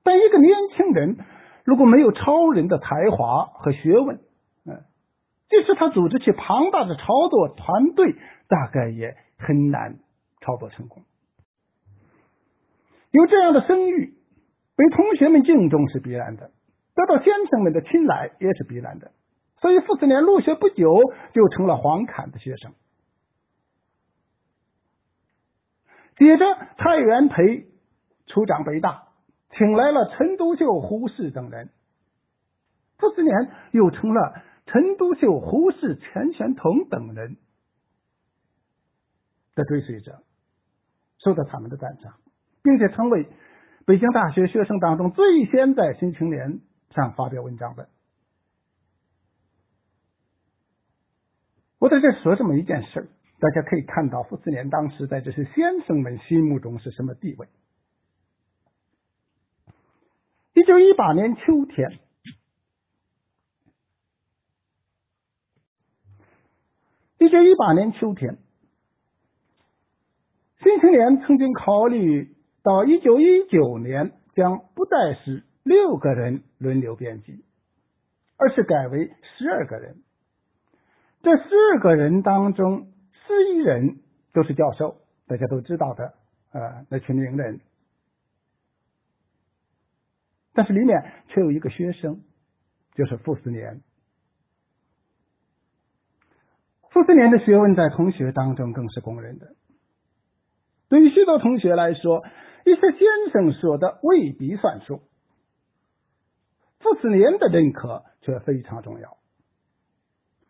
[0.03, 1.17] 但一个年轻人
[1.63, 4.19] 如果没有超人的才华和学问，
[4.65, 4.83] 嗯，
[5.49, 8.15] 即使他组织起庞大的操作团队，
[8.47, 9.99] 大概也很难
[10.41, 11.03] 操作成功。
[13.11, 14.13] 有这样的声誉，
[14.75, 16.49] 被同学们敬重是必然的。
[16.93, 19.12] 得到先生们的青睐也是必然的，
[19.62, 20.99] 所以傅斯年入学不久
[21.34, 22.73] 就成了黄侃的学生。
[26.17, 26.45] 接着
[26.77, 27.67] 蔡元培
[28.27, 29.08] 出掌北大，
[29.58, 31.69] 请来了陈独秀、胡适等人，
[32.97, 33.34] 傅斯年
[33.72, 34.34] 又成了
[34.65, 37.38] 陈独秀、胡适、钱玄同等人
[39.55, 40.22] 的追随者，
[41.20, 42.15] 受到他们的赞赏，
[42.61, 43.28] 并且成为
[43.86, 46.53] 北京大学学生当中最先在《新青年》。
[46.93, 47.89] 上发表文章的，
[51.79, 57.47] 我在这说这么一件事大家可以看到傅斯年当时在这些先生们心目中是什么地位。
[60.53, 61.99] 一九一八年秋天，
[67.17, 68.37] 一九一八年秋天，
[70.61, 75.45] 新青年曾经考虑到一九一九年将不再是。
[75.64, 77.43] 六个人轮流编辑，
[78.38, 79.97] 而是改为十二个人。
[81.22, 81.43] 这十
[81.74, 82.91] 二个人当中，
[83.28, 83.99] 十一人
[84.34, 84.97] 都是教授，
[85.28, 86.14] 大家都知道的
[86.51, 87.59] 呃那群名人，
[90.53, 92.22] 但是里面却有一个学生，
[92.95, 93.82] 就是傅斯年。
[96.89, 99.55] 傅斯年的学问在同学当中更是公认的。
[100.89, 102.26] 对于许多同学来说，
[102.66, 105.01] 一些先生说的未必算数，
[106.82, 109.17] 傅斯年的认可却非常重要。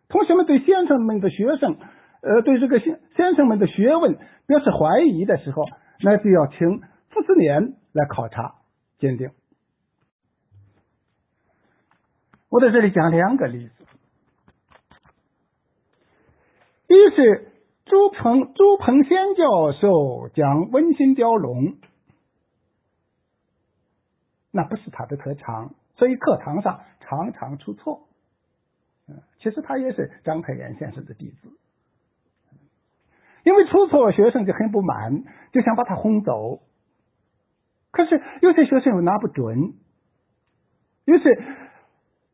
[0.09, 1.77] 同学们对先生们的学生，
[2.21, 4.17] 呃，对这个先先生们的学问
[4.47, 5.65] 表示怀疑的时候，
[6.01, 8.55] 那就要请傅斯年来考察
[8.99, 9.31] 鉴定。
[12.49, 13.73] 我在这里讲两个例子。
[16.87, 17.53] 一是
[17.85, 21.77] 朱鹏朱鹏先教授讲温馨雕龙，
[24.51, 28.07] 那不是他的特长，所以课堂上常常出错。
[29.37, 31.51] 其实他也是张太炎先生的弟子，
[33.43, 36.63] 因为出错，学生就很不满，就想把他轰走。
[37.91, 39.75] 可是有些学生又拿不准，
[41.05, 41.43] 于是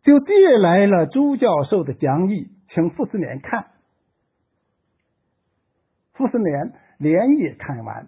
[0.03, 3.67] 就借来了朱教授的讲义，请傅斯年看。
[6.13, 8.07] 傅斯年连夜看完，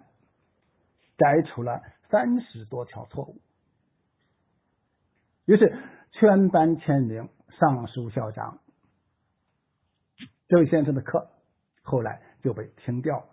[1.18, 3.36] 摘出了三十多条错误，
[5.50, 5.76] 于是
[6.12, 7.28] 全班签名
[7.58, 8.60] 上书校长。
[10.46, 11.28] 这位先生的课
[11.82, 13.26] 后来就被停掉了。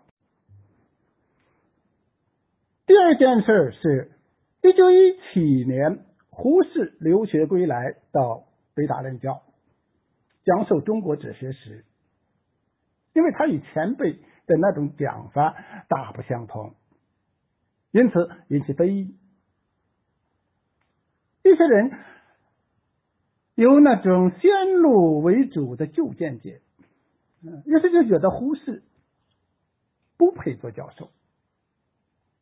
[2.87, 4.11] 第二件事是，
[4.63, 9.43] 一九一七年，胡适留学归来，到北大任教，
[10.43, 11.85] 讲授中国哲学史，
[13.13, 14.19] 因为他与前辈。
[14.47, 15.53] 的那种讲法
[15.89, 16.73] 大不相同，
[17.91, 19.13] 因此引起非议。
[21.47, 21.91] 这些人
[23.55, 26.61] 有那种先入为主的旧见解，
[27.41, 28.83] 嗯于是就觉得胡适
[30.17, 31.09] 不配做教授，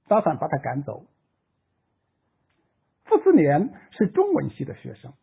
[0.08, 1.06] 打算把他赶走。
[3.04, 5.14] 傅斯年是中文系的学生，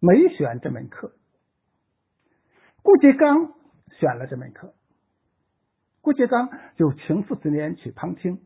[0.00, 1.14] 没选这门课，
[2.82, 3.54] 顾颉刚
[4.00, 4.74] 选了这门课。
[6.00, 8.40] 顾颉刚就请傅斯年去旁听。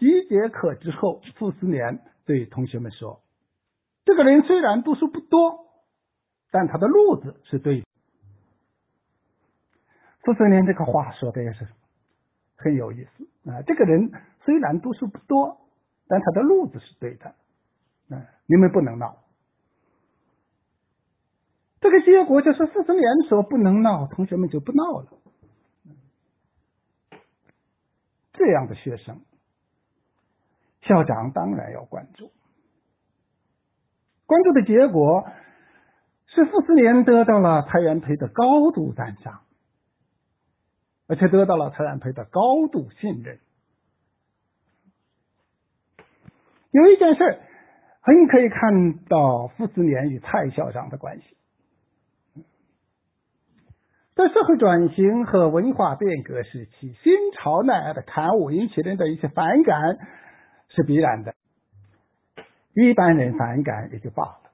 [0.00, 3.20] 一节课之后，傅斯年对同学们说
[4.04, 5.66] ：“这个人虽然读书不多，
[6.50, 7.86] 但他的路子是对的。”
[10.24, 11.66] 傅斯年这个话说的也是
[12.56, 13.62] 很有意思啊！
[13.66, 14.10] 这个人
[14.44, 15.60] 虽然读书不多，
[16.08, 17.34] 但他的路子是对的。
[18.08, 19.18] 嗯，你们不能闹。
[21.80, 25.18] 这个结果就是傅斯年说不能闹，同学们就不闹了。
[28.34, 29.22] 这样的学生，
[30.82, 32.32] 校长当然要关注。
[34.26, 35.28] 关注的结果
[36.26, 39.40] 是傅斯年得到了蔡元培的高度赞赏，
[41.08, 43.40] 而且得到了蔡元培的高度信任。
[46.70, 47.40] 有一件事
[48.00, 51.36] 很可以看到傅斯年与蔡校长的关系。
[54.14, 59.98] 在社会转型和文化变革时期，新潮那样的刊物引起人的一些反感
[60.70, 61.34] 是必然的。
[62.72, 64.50] 一般人反感也就罢了，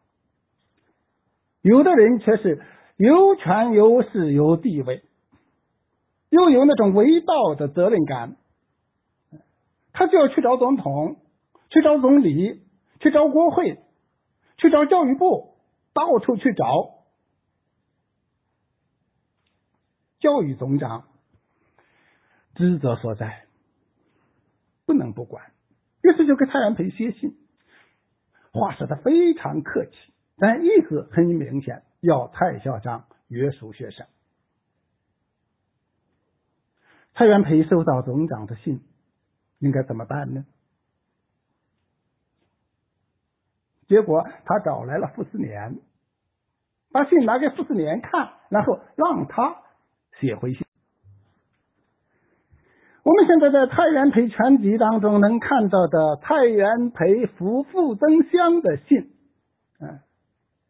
[1.61, 2.63] 有的人却是
[2.97, 5.05] 有权有势有地位，
[6.31, 8.37] 又有那种伟道的责任感，
[9.93, 11.17] 他就要去找总统，
[11.69, 12.63] 去找总理，
[13.01, 13.79] 去找国会，
[14.57, 15.55] 去找教育部，
[15.93, 16.95] 到处去找。
[20.19, 21.05] 教育总长
[22.55, 23.45] 职责所在，
[24.87, 25.53] 不能不管。
[26.07, 27.37] 于是就给蔡元培写信，
[28.53, 29.93] 话说的非常客气，
[30.37, 34.07] 但意思很明显，要蔡校长约束学生。
[37.15, 38.85] 蔡元培收到总长的信，
[39.59, 40.47] 应该怎么办呢？
[43.89, 45.81] 结果他找来了傅斯年，
[46.93, 49.63] 把信拿给傅斯年看，然后让他。
[50.21, 50.66] 写回信。
[53.07, 59.13] 我们现在在蔡元培全集当中能看到的蔡元培夫傅增湘的信，
[59.79, 60.01] 嗯，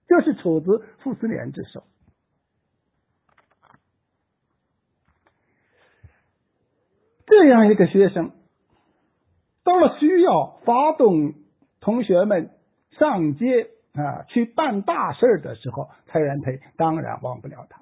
[0.06, 1.82] 就是出自傅斯年之手。
[7.24, 8.32] 这样一个学生，
[9.64, 11.32] 到了需要发动
[11.80, 12.50] 同学们
[12.98, 17.80] 上街啊去办大事的时候，蔡元培当然忘不了他。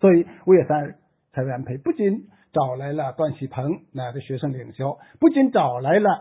[0.00, 0.94] 所以五月三日，
[1.34, 6.20] 蔡元培不仅找来了段启鹏那样的学生领袖，不仅找来了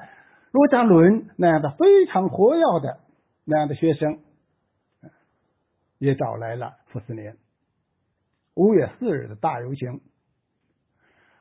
[0.51, 2.99] 罗家伦那样的非常活跃的
[3.45, 4.19] 那样的学生，
[5.97, 7.37] 也找来了傅斯年。
[8.55, 10.01] 五月四日的大游行，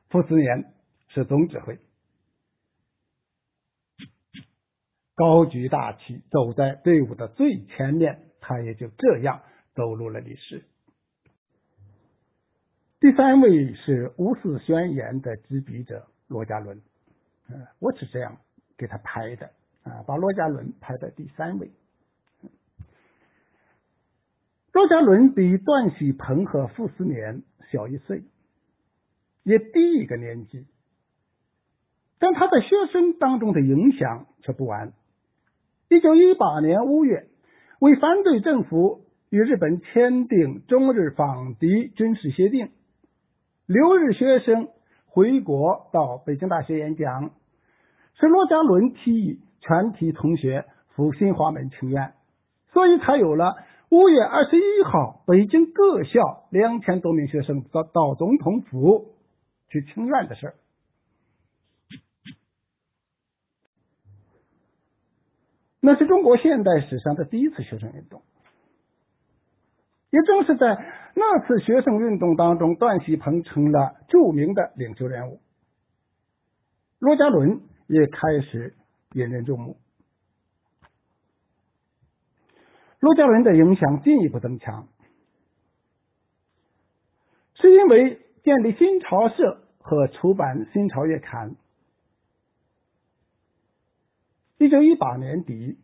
[0.09, 0.73] 傅斯年
[1.09, 1.79] 是总指挥，
[5.15, 9.43] 高举大旗走在队伍的最前面，他也就这样
[9.75, 10.68] 走入了历史。
[13.01, 16.83] 第三位是五四宣言的执笔者罗家伦，
[17.49, 18.39] 呃，我是这样
[18.77, 19.51] 给他排的
[19.85, 21.71] 啊，把罗家伦排在第三位。
[24.73, 28.25] 罗家伦比段喜鹏和傅斯年小一岁，
[29.45, 30.67] 也低一个年纪，
[32.19, 34.93] 但他在学生当中的影响却不完。
[35.89, 37.29] 一九一八年五月，
[37.79, 42.73] 为反对政府与日本签订中日防敌军事协定。
[43.69, 44.71] 留日学生
[45.05, 47.33] 回国到北京大学演讲，
[48.15, 50.65] 是罗家伦提议全体同学
[50.95, 52.15] 赴新华门请愿，
[52.73, 53.57] 所以才有了
[53.91, 59.13] 五月二十一号北京各校两千多名学生到到总统府
[59.69, 60.55] 去请愿的事儿。
[65.81, 68.23] 那是中国现代史上的第一次学生运动。
[70.11, 70.67] 也正是在
[71.15, 75.41] 那次学生运动当中，段锡鹏成了著名的领袖人物，
[76.99, 78.75] 罗家伦也开始
[79.13, 79.77] 引人注目。
[83.01, 84.89] 罗家伦的影响进一步增强，
[87.55, 91.51] 是因为建立新潮社和出版《新潮月刊》。
[94.57, 95.79] 一九一八年底，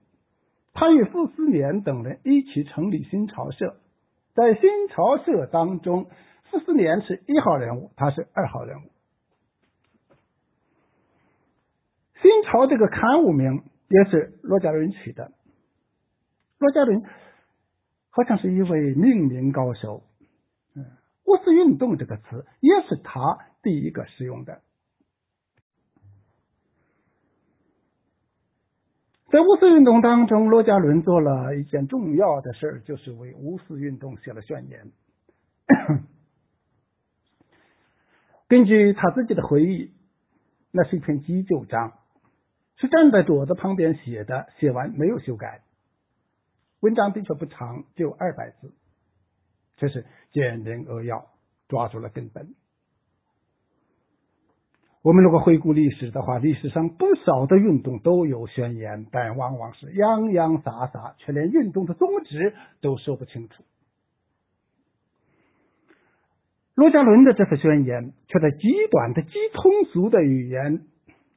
[0.73, 3.77] 他与傅斯年等人一起成立新潮社。
[4.35, 6.11] 在新潮社当中，
[6.51, 8.91] 傅斯年是一号人物，他是二号人物。
[12.21, 15.31] 新潮这个刊物名也是罗家伦取的，
[16.59, 17.05] 罗家伦
[18.11, 20.03] 好像是一位命名高手。
[20.75, 20.85] 嗯，
[21.25, 24.63] 五四运动这个词也是他第一个使用的。
[29.35, 34.93] 在五四运动当中，罗家伦做了一件重要的事儿，就是为五四运动写了宣言。
[38.47, 39.93] 根据他自己的回忆，
[40.71, 41.95] 那是一篇急救章，
[42.77, 45.63] 是站在桌子旁边写的，写完没有修改。
[46.79, 48.73] 文章的确不长，只有二百字，
[49.79, 51.27] 却是简明扼要，
[51.67, 52.55] 抓住了根本。
[55.05, 63.63] 我们如果回顾历史的话，历史上不少的运动都有宣言，但往往是洋洋洒洒，却连运动的宗旨都说不清楚。
[66.75, 70.87] 罗家伦的这次宣言，却在极短的、极通俗的语言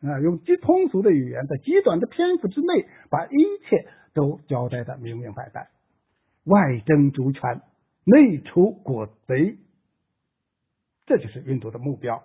[0.02, 3.36] 啊，用极通俗的语言，在极短的篇幅之内，把一
[3.68, 5.72] 切都交代的明明白白。
[6.46, 7.62] 外争主权，
[8.06, 9.58] 内除国贼，
[11.06, 12.24] 这就是运动的目标。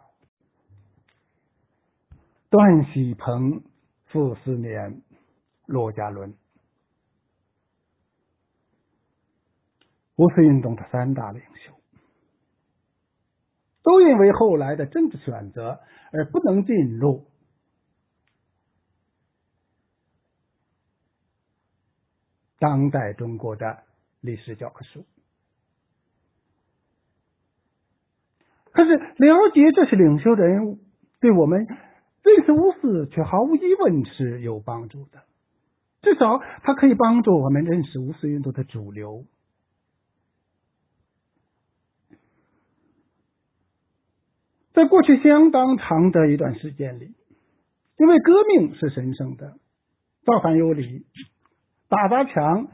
[2.52, 3.62] 段喜鹏、
[4.08, 5.00] 傅斯年、
[5.64, 6.34] 骆家伦，
[10.16, 11.72] 五四运动的三大领袖，
[13.82, 15.80] 都因为后来的政治选择
[16.12, 17.24] 而不能进入
[22.58, 23.84] 当代中国的
[24.20, 25.06] 历史教科书。
[28.72, 30.78] 可是，了解这些领袖的人物，
[31.18, 31.66] 对我们。
[32.22, 35.22] 认识五四却毫无疑问是有帮助的，
[36.02, 39.24] 至少它可以帮助我们认识五四运动的主流。
[44.72, 47.12] 在过去相当长的一段时间里，
[47.98, 49.58] 因为革命是神圣的，
[50.24, 51.04] 造反有理，
[51.88, 52.68] 打砸抢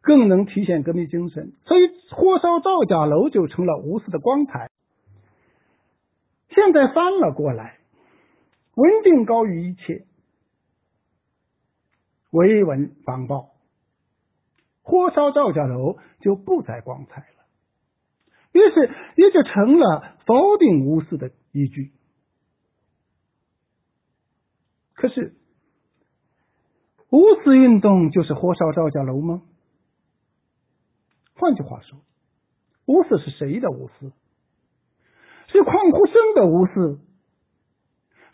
[0.00, 4.68] 更能体现革命精神，所以火烧赵家楼就成了无私的光彩。
[6.48, 7.78] 现在翻了过来。
[8.74, 10.04] 稳定高于一切，
[12.30, 13.50] 维稳防暴，
[14.82, 17.46] 火烧赵家楼就不再光彩了，
[18.52, 21.92] 于是也就成了否定无私的依据。
[24.94, 25.34] 可是，
[27.10, 29.42] 无私运动就是火烧赵家楼吗？
[31.34, 31.98] 换句话说，
[32.86, 34.12] 无私是谁的无私？
[35.48, 37.00] 是匡呼声的无私？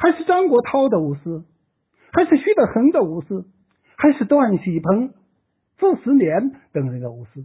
[0.01, 1.45] 还是张国焘的无私，
[2.11, 3.45] 还是徐德恒的无私，
[3.97, 5.13] 还是段喜鹏、
[5.77, 7.45] 傅斯年等人的无私？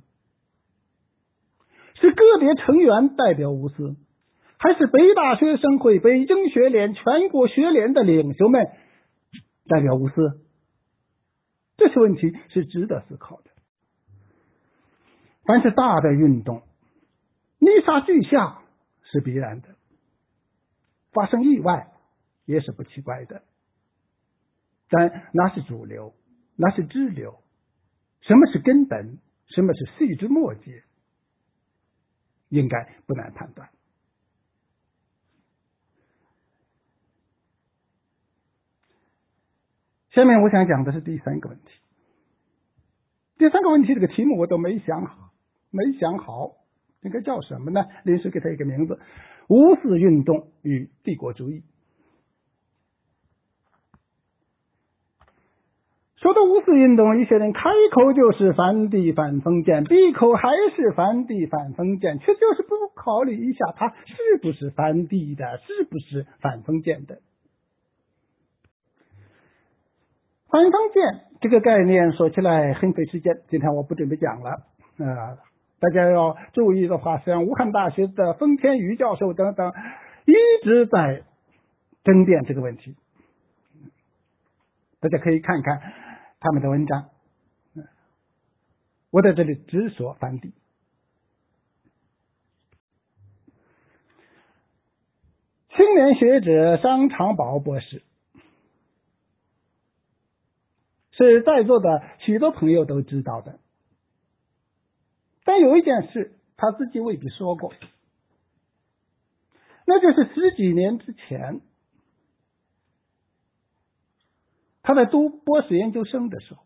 [1.96, 3.98] 是个别成员代表无私，
[4.58, 8.68] 还是北大学生会、北京学联、全国学联的领袖们
[9.68, 10.40] 代表无私？
[11.76, 13.50] 这些问题是值得思考的。
[15.44, 16.62] 凡是大的运动，
[17.60, 18.62] 泥沙俱下
[19.12, 19.68] 是必然的。
[21.12, 21.92] 发生意外
[22.46, 23.44] 也是不奇怪的。
[24.90, 26.14] 但那是主流，
[26.56, 27.40] 那是支流，
[28.22, 30.84] 什么是根本，什么是细枝末节，
[32.50, 33.70] 应该不难判断。
[40.12, 41.66] 下面我想讲的是第三个问题。
[43.38, 45.34] 第三个问题，这个题目我都没想好，
[45.72, 46.56] 没想好
[47.02, 47.84] 应该叫什么呢？
[48.06, 48.98] 临时给他一个名字：
[49.50, 51.64] 五四运动与帝国主义。
[56.18, 67.20] 说到五四运动，一些人开口就是反帝反封建，闭口还是反帝反封建，却就是不考虑一下他是不是反帝的，是不是反封建的。
[70.48, 71.04] 反封建
[71.42, 74.52] 这个概念说起来很费时间，今天我不准备讲了
[75.00, 75.38] 啊。
[75.82, 79.74] 大家要注意的话，像武汉大学的封天宇教授等等，
[80.24, 81.24] 一直在
[82.06, 82.96] 争辩这个问题。
[85.02, 86.05] 大家可以看看。
[86.46, 87.10] 他们的文章，
[89.10, 90.54] 我在这里只说反帝。
[95.70, 98.04] 青年学者商长宝博士
[101.14, 103.60] 是在座的许多朋友都知道的，
[105.46, 107.74] 但有一件事他自己未必说过，
[109.88, 111.62] 那就是十几年之前。
[114.86, 116.62] 他在读博士研究生的时候，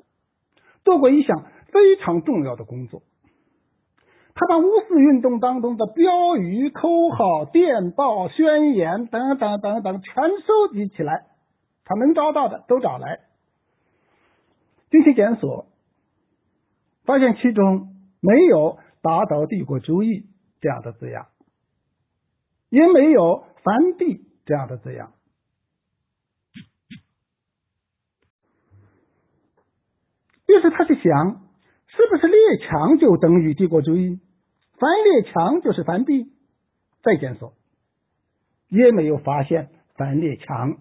[0.83, 3.01] 做过一项非常重要的工作。
[4.35, 10.13] 他把五四运动当中的标语、口号、电报、宣言等等等等全
[10.45, 11.27] 收集起来，
[11.85, 13.21] 他能找到的都找来，
[14.91, 15.67] 进行检索，
[17.05, 20.25] 发现其中没有“打倒帝国主义”
[20.59, 21.27] 这样的字样，
[22.69, 25.13] 也没有“反帝”这样的字样。
[30.49, 31.41] 于是他就想，
[31.85, 34.19] 是不是列强就等于帝国主义？
[34.79, 36.31] 反列强就是反帝？
[37.03, 37.53] 再检索，
[38.67, 40.77] 也没有发现反列强，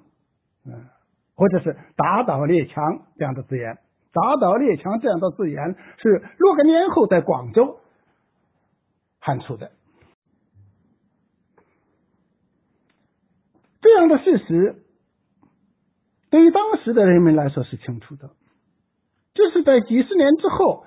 [0.64, 0.86] 嗯，
[1.34, 3.76] 或者是打倒列强这样的字眼。
[4.10, 7.78] 打倒列强这样的字眼是若干年后在广州
[9.20, 9.70] 喊出的。
[13.82, 14.82] 这样的事实，
[16.30, 18.30] 对于当时的人们来说是清楚的。
[19.38, 20.84] 这是在几十年之后，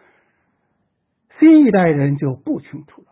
[1.39, 3.07] 新一代人就不清楚了。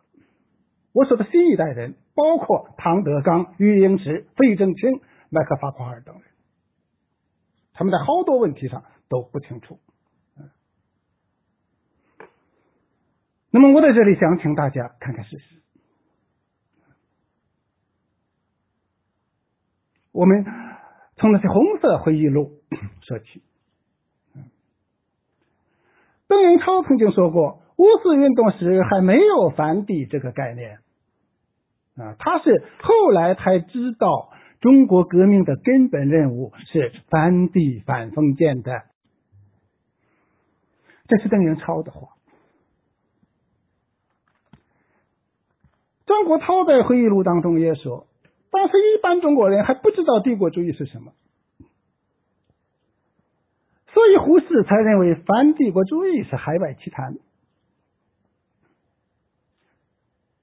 [0.91, 6.23] 我说的新一代人，包括唐德刚、余英时、费正清、麦克法夸尔等人，
[7.71, 9.79] 他们在好多问题上都不清楚。
[13.49, 15.61] 那么，我在这里想请大家看看事实。
[20.11, 20.43] 我们
[21.15, 22.59] 从那些红色回忆录
[23.07, 23.41] 说起。
[26.29, 30.77] 邓颖超曾经说过，五四运动时还没有反帝这个概念
[31.97, 34.29] 啊，他是后来才知道
[34.61, 38.83] 中国革命的根本任务是反帝反封建的。
[41.07, 42.09] 这是邓颖超的话。
[46.05, 48.05] 张国焘在回忆录当中也说，
[48.51, 51.13] 当时一般中国人还不知道帝国主义是什么。
[53.99, 57.17] 所以，胡适才认为反帝国主义是海外奇谈。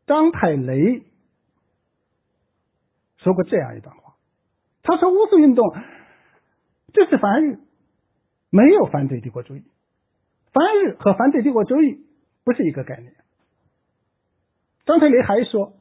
[0.06, 1.04] 张太雷
[3.16, 4.16] 说过这样一段话，
[4.82, 5.74] 他说：“五四运动
[6.92, 7.60] 这是反日，
[8.50, 9.62] 没有反对帝国主义。
[10.52, 12.04] 反日和反对帝国主义
[12.44, 13.14] 不是一个概念。”
[14.84, 15.72] 张太雷还说：“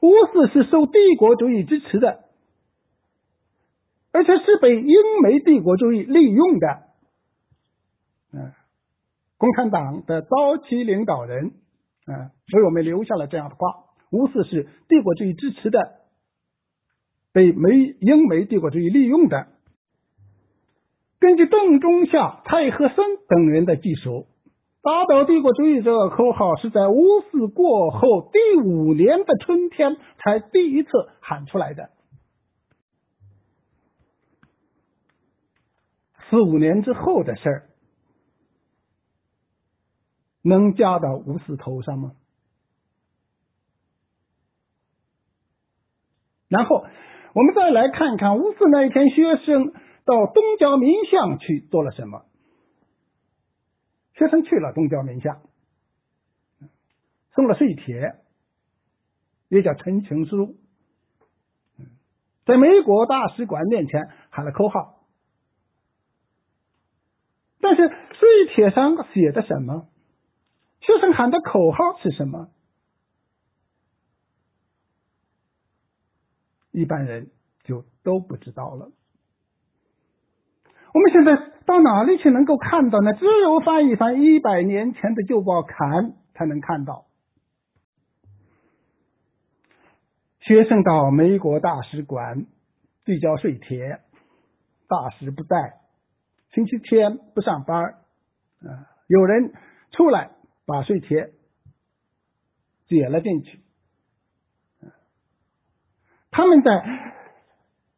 [0.00, 2.20] 五四是受帝国主义支持的。”
[4.14, 6.91] 而且是被英美帝国主义利用的，
[9.42, 11.50] 共产党的早期领导人，
[12.06, 15.80] 嗯，为我们留下了这样的话：五四是帝国主义支持的，
[17.32, 19.48] 被美英美帝国主义利用的。
[21.18, 24.28] 根据邓中夏、蔡和森等人的记述，
[24.80, 30.90] 打倒帝国主义这个口号是在五四过后第五年的春天才第一次
[31.20, 31.90] 喊出来的。
[36.30, 37.68] 四五年之后的事儿，
[40.42, 42.12] 能加到五四头上吗？
[46.48, 46.84] 然后
[47.34, 49.72] 我们再来看看五四那一天，学生
[50.04, 52.26] 到东郊民巷去做了什么？
[54.14, 55.40] 学生去了东郊民巷，
[57.34, 58.16] 送了岁帖，
[59.48, 60.56] 也叫陈情书。
[62.44, 65.06] 在美国大使馆面前喊了口号。
[67.60, 69.88] 但是碎铁上写的什么？
[70.82, 72.50] 学生喊的口号是什么？
[76.70, 77.30] 一般人
[77.64, 78.90] 就都不知道了。
[80.94, 83.14] 我们现在到哪里去能够看到呢？
[83.14, 87.06] 只有翻一翻一百年前的旧报刊才能看到。
[90.40, 92.46] 学生到美国大使馆
[93.04, 94.00] 递交税帖，
[94.88, 95.80] 大使不在，
[96.52, 97.94] 星期天不上班，
[98.66, 99.54] 啊，有人
[99.92, 100.32] 出来
[100.64, 101.32] 把税帖
[102.86, 103.60] 解了进去，
[106.30, 107.14] 他们在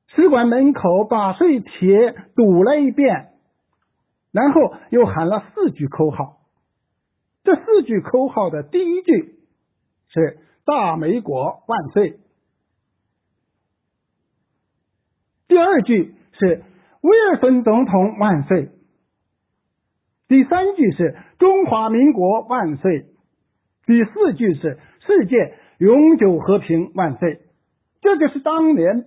[0.08, 3.32] 使馆门口把税帖读了一遍，
[4.32, 6.40] 然后又喊了四句口号。
[7.42, 9.38] 这四句口号的第一句
[10.08, 12.20] 是“大美国万岁”。
[15.46, 16.64] 第二句是
[17.02, 18.70] 威尔森总统万岁，
[20.29, 23.07] 第三句是中华民国万岁，
[23.87, 27.41] 第四句是世界永久和平万岁。
[28.01, 29.07] 这就是当年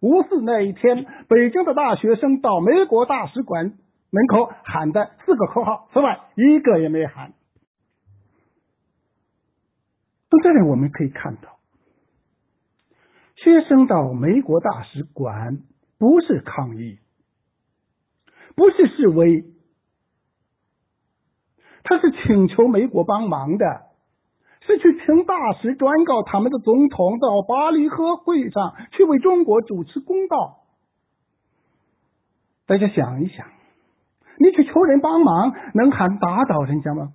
[0.00, 3.72] 五四那一天，北京的大学生到美国大使馆
[4.10, 7.32] 门口喊的四个口号，此外一个也没喊。
[10.30, 11.58] 从这里我们可以看到，
[13.36, 15.58] 学生到美国大使馆。
[16.00, 17.00] 不是抗议，
[18.54, 19.44] 不是示威，
[21.88, 23.86] 他是请求美国帮忙的，
[24.60, 30.64] 是去请大使转告他们的总统到巴黎和会上去为中国主持公道。
[32.66, 33.46] 大家想一想，
[34.38, 37.14] 你去求人帮忙，能喊打倒人家吗？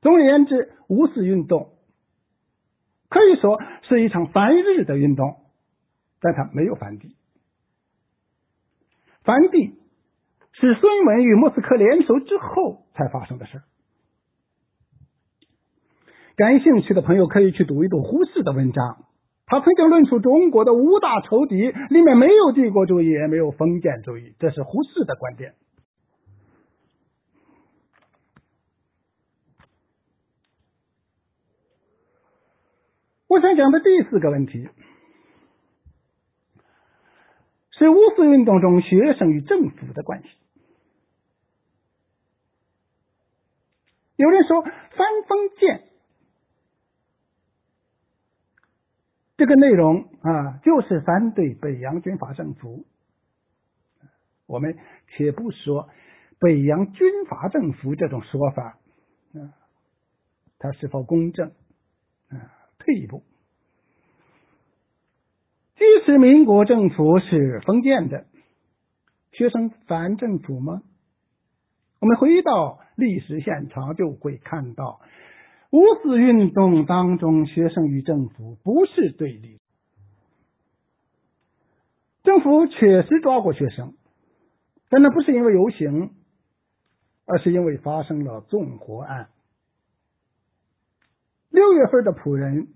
[0.00, 1.68] 总而言之，五四运动。
[3.08, 5.36] 可以说是一场反日的运动，
[6.20, 7.14] 但它没有反帝。
[9.22, 9.78] 反帝
[10.62, 13.62] 是孙文与莫斯科联手之后才发生的事
[16.36, 19.04] 感兴趣的朋友可以去读一读胡适的文章，
[19.44, 25.54] 他曾经论述中国的五大仇敌，里面没有帝国主义，也没有封建主义，这是胡适的观点。
[33.26, 34.68] 我想讲的第四个问题
[37.72, 40.28] 是五四运动中学生与政府的关系。
[44.22, 44.70] 有人说三
[45.26, 45.82] 封建
[49.36, 52.86] 这个内容啊，就是反对北洋军阀政府。
[54.46, 55.88] 我们且不说
[56.38, 58.78] 北洋军阀政府这种说法，
[59.34, 59.50] 啊，
[60.60, 61.48] 它是否公正？
[62.28, 62.38] 啊。
[62.78, 63.24] 退一步，
[65.74, 68.26] 即使民国政府是封建的，
[69.32, 70.82] 学生反政府吗？
[72.02, 75.00] 我们回到历史现场，就会看到
[75.70, 79.60] 五四运动当中，学生与政府不是对立，
[82.24, 83.94] 政府确实抓过学生，
[84.90, 86.10] 但那不是因为游行，
[87.24, 89.28] 而是因为发生了纵火案。
[91.50, 92.66] 六月份的仆人，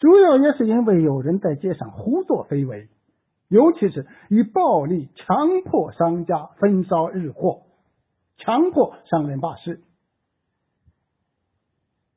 [0.00, 2.88] 主要也是因为有人在街上胡作非为，
[3.46, 7.62] 尤其是以暴力强迫商家焚烧日货，
[8.38, 9.82] 强迫商人罢市，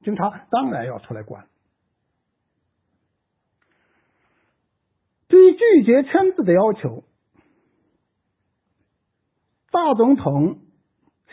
[0.04, 1.48] 警察当然要出来管。
[5.28, 7.04] 对于拒绝签字的要求，
[9.72, 10.62] 大总统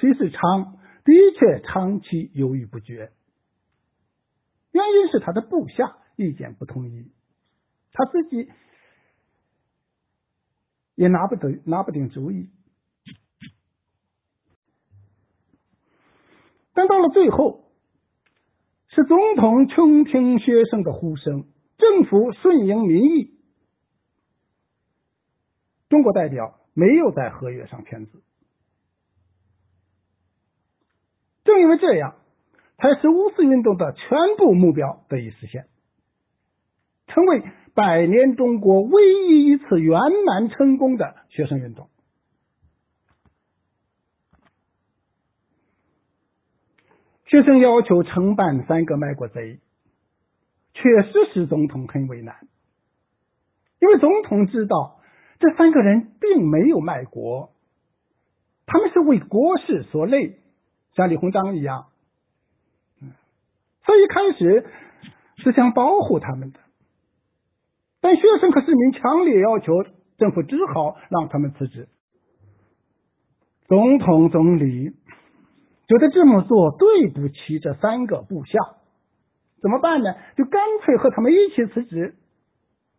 [0.01, 3.13] 徐世昌的确长期犹豫不决。
[4.71, 7.11] 原因是他的部下意见不统一，
[7.93, 8.51] 他自己
[10.95, 12.49] 也拿不得拿不定主意。
[16.79, 17.65] 但到了最后，
[18.87, 21.45] 是总统倾听学生的呼声，
[21.77, 23.33] 政府顺应民意，
[25.89, 28.23] 中国代表没有在合约上签字。
[31.43, 32.15] 正因为这样。
[32.81, 35.67] 才使五四运动的全部目标得以实现，
[37.09, 37.43] 成为
[37.75, 41.91] 百年中国唯一一次圆满成功的学生运动。
[47.29, 49.61] 学生要求惩办三个卖国贼，
[50.73, 52.49] 确实使总统很为难，
[53.81, 54.99] 因为总统知道
[55.39, 57.53] 这三个人并没有卖国，
[58.65, 60.39] 他们是为国事所累，
[60.95, 61.89] 像李鸿章一样。
[63.85, 64.67] 所以开始
[65.37, 66.59] 是想保护他们的，
[68.01, 69.85] 但学生和市民强烈要求，
[70.17, 71.89] 政府只好让他们辞职。
[73.67, 74.93] 总统、总理
[75.89, 78.59] 觉得这么做对不起这三个部下，
[79.61, 80.15] 怎么办呢？
[80.37, 82.15] 就干脆和他们一起辞职。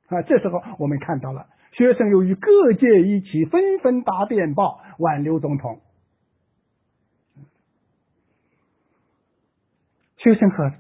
[0.08, 5.82] 啊，这时候我们看到了学生由于各界一起，纷纷打电报挽留总统。
[10.18, 10.74] 学生和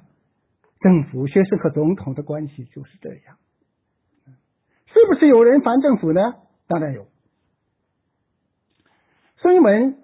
[0.82, 3.38] 政府、学生和总统的关系就是这样。
[4.88, 6.20] 是不是有人反政府呢？
[6.68, 7.05] 当然有。
[9.38, 10.03] 孙文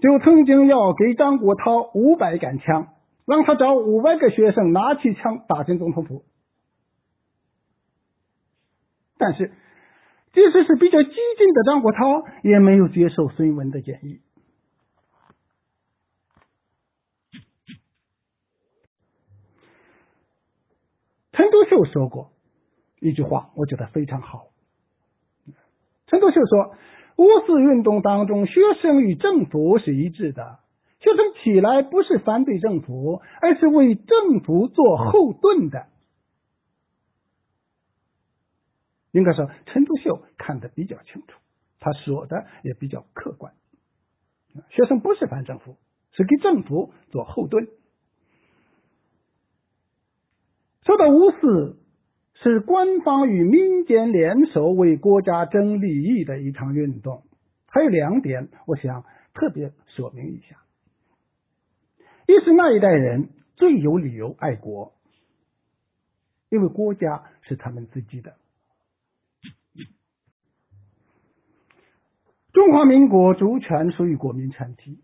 [0.00, 2.88] 就曾经要给张国焘五百杆枪，
[3.26, 6.24] 让他找五百个学生拿起枪打进总统府。
[9.18, 9.52] 但是，
[10.32, 14.20] 即使是比较激进的张国焘，也没有接受孙文的建议。
[21.32, 22.32] 陈独秀说过
[23.00, 24.46] 一句话，我觉得非常好。
[26.06, 26.74] 陈独秀说。
[27.20, 30.58] 五四运动当中，学生与政府是一致的。
[31.00, 35.88] 学生起来不是反对政府，而是为政府做后盾的。
[39.10, 41.38] 应该说，陈独秀看得比较清楚，
[41.78, 43.52] 他说的也比较客观。
[44.70, 45.76] 学生不是反政府，
[46.12, 47.68] 是给政府做后盾。
[50.86, 51.76] 说到五四。
[52.42, 57.24] 是官方与民间联手为国家争利益的一场运动。
[57.66, 60.56] 还有两点，我想特别说明一下：
[62.26, 64.94] 一是那一代人最有理由爱国，
[66.48, 68.36] 因为国家是他们自己的。
[72.52, 74.98] 中华民国主权属于国民全体。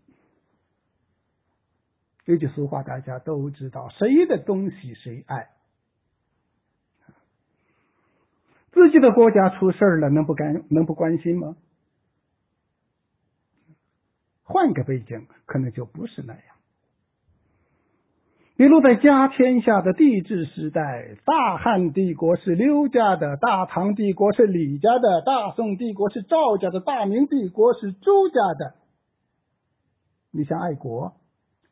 [2.25, 5.49] 有句俗话大家都知道：谁的东西谁爱。
[8.77, 11.57] 自己的国家出事了，能不干能不关心吗？
[14.43, 16.43] 换个背景，可能就不是那样。
[18.55, 28.75] 比如在家天下的帝制时代，大汉帝国是刘家的，大唐帝国是李家的，大宋帝国是赵家的，大明帝国是朱家的。
[30.31, 31.13] 你想爱国，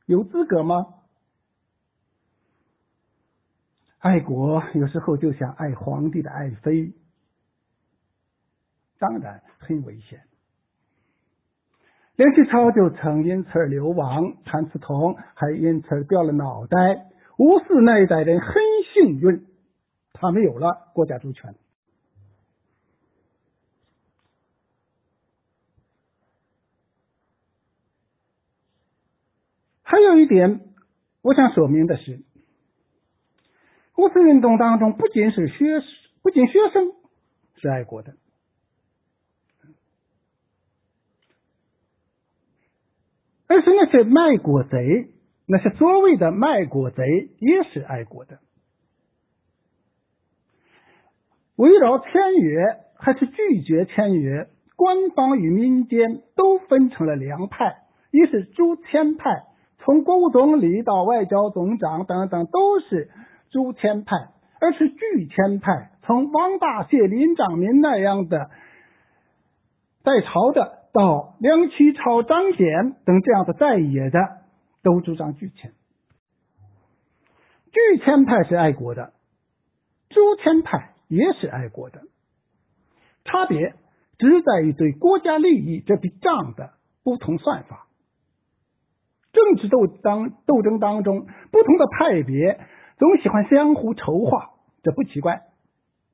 [0.06, 0.88] 有资格吗？
[4.06, 6.94] 爱国有时候就像爱皇帝的爱妃，
[9.00, 10.22] 当然很危险。
[12.16, 16.78] 梁启超就曾因此而流亡，谭嗣同还因此掉了脑袋。
[17.40, 18.54] 吴四那一代人很
[18.94, 19.48] 幸运，
[20.14, 21.56] 他们有了国家主权。
[29.82, 30.62] 还有一点，
[31.24, 32.22] 我想说明的是。
[33.98, 35.82] 五四运动当中，不仅是学，
[36.22, 36.92] 不仅学生
[37.56, 38.14] 是爱国的，
[43.48, 45.12] 而是那些卖国贼，
[45.48, 47.04] 那些所谓的卖国贼
[47.40, 48.40] 也是爱国的。
[51.56, 52.66] 围绕签约
[52.98, 57.78] 还是拒绝签约，官方与民间都分成了两派，
[58.12, 59.44] 一是主签派，
[59.78, 63.10] 从国务总理到外交总长等等都是。
[63.56, 64.18] 朱谦派，
[64.60, 65.92] 而是拒谦派。
[66.02, 68.50] 从王大燮、林长民那样的
[70.04, 74.20] 在朝的，到梁启超、张謇等这样的在野的，
[74.84, 75.72] 都主张拒签。
[77.72, 79.14] 拒签派是爱国的，
[80.10, 82.02] 朱谦派也是爱国的，
[83.24, 83.76] 差别
[84.18, 86.72] 只在于对国家利益这笔账的
[87.06, 87.88] 不同算法。
[89.32, 92.60] 政治斗当斗争当中，不同的派别。
[92.98, 94.52] 总喜欢相互筹划，
[94.84, 95.44] 这不奇怪。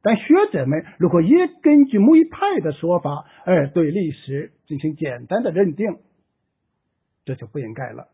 [0.02, 6.00] 但学者们如果也根据某一派的说法而对历史进行简单的认定，
[7.24, 8.08] 这就不应该了。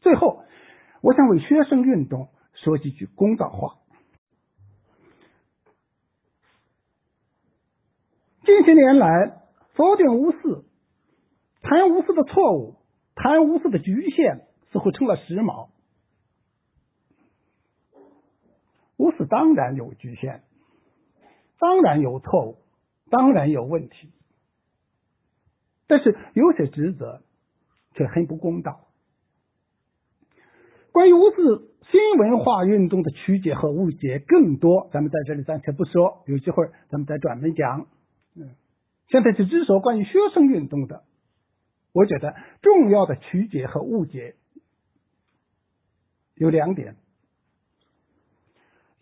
[0.00, 0.44] 最后，
[1.00, 3.78] 我想为学生运动说几句公道话。
[8.44, 9.40] 近些年来，
[9.72, 10.64] 否定无私、
[11.62, 12.76] 谈无私的错误、
[13.16, 15.70] 谈无私的局限，似乎成了时髦。
[19.04, 20.40] 五四当然有局限，
[21.58, 22.56] 当然有错误，
[23.10, 24.10] 当然有问题，
[25.86, 27.20] 但是有些职责
[27.92, 28.88] 却很不公道。
[30.90, 37.86] 关于五四新文化运动的曲解和误解更多，咱们在这里暂且不说，有机会咱们再专门讲。
[38.34, 38.54] 嗯，
[39.08, 41.04] 现在就只说关于学生运动的，
[41.92, 44.36] 我觉得重要的曲解和误解
[46.36, 46.96] 有两点。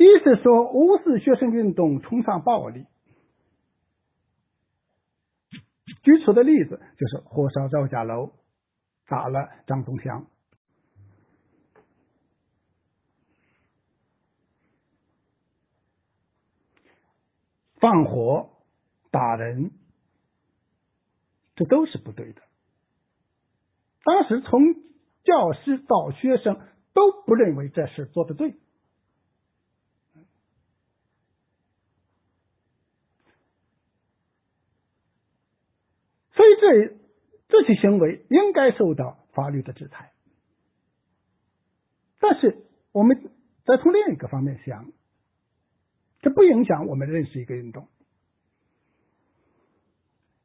[0.03, 2.87] 一是说五四学生运动崇尚暴力。
[6.03, 8.33] 举出的例子就是火烧赵家楼，
[9.07, 10.27] 打了张宗祥，
[17.77, 18.51] 放火
[19.13, 19.71] 打人，
[21.55, 22.43] 这都是不对的。
[24.03, 24.61] 当时从
[25.23, 26.61] 教师到学生
[26.93, 28.57] 都不认为这事做的对。
[36.35, 36.95] 所以这
[37.49, 40.13] 这些行为应该受到法律的制裁，
[42.21, 43.33] 但是我们
[43.65, 44.93] 再从另一个方面想，
[46.21, 47.89] 这不影响我们认识一个运动。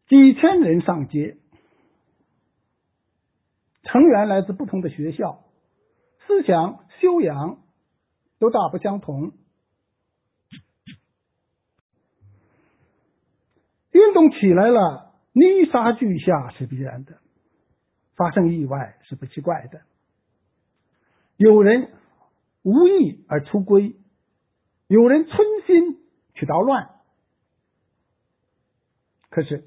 [0.07, 1.38] 几千人上街，
[3.84, 5.43] 成员来自不同的学校，
[6.26, 7.61] 思想修养
[8.39, 9.34] 都大不相同，
[13.91, 15.07] 运动起来了。
[15.38, 17.20] 泥沙俱下是必然的，
[18.16, 19.82] 发生意外是不奇怪的。
[21.36, 21.92] 有人
[22.64, 23.96] 无意而出规，
[24.88, 26.00] 有人存心
[26.34, 26.90] 去捣乱。
[29.30, 29.66] 可是，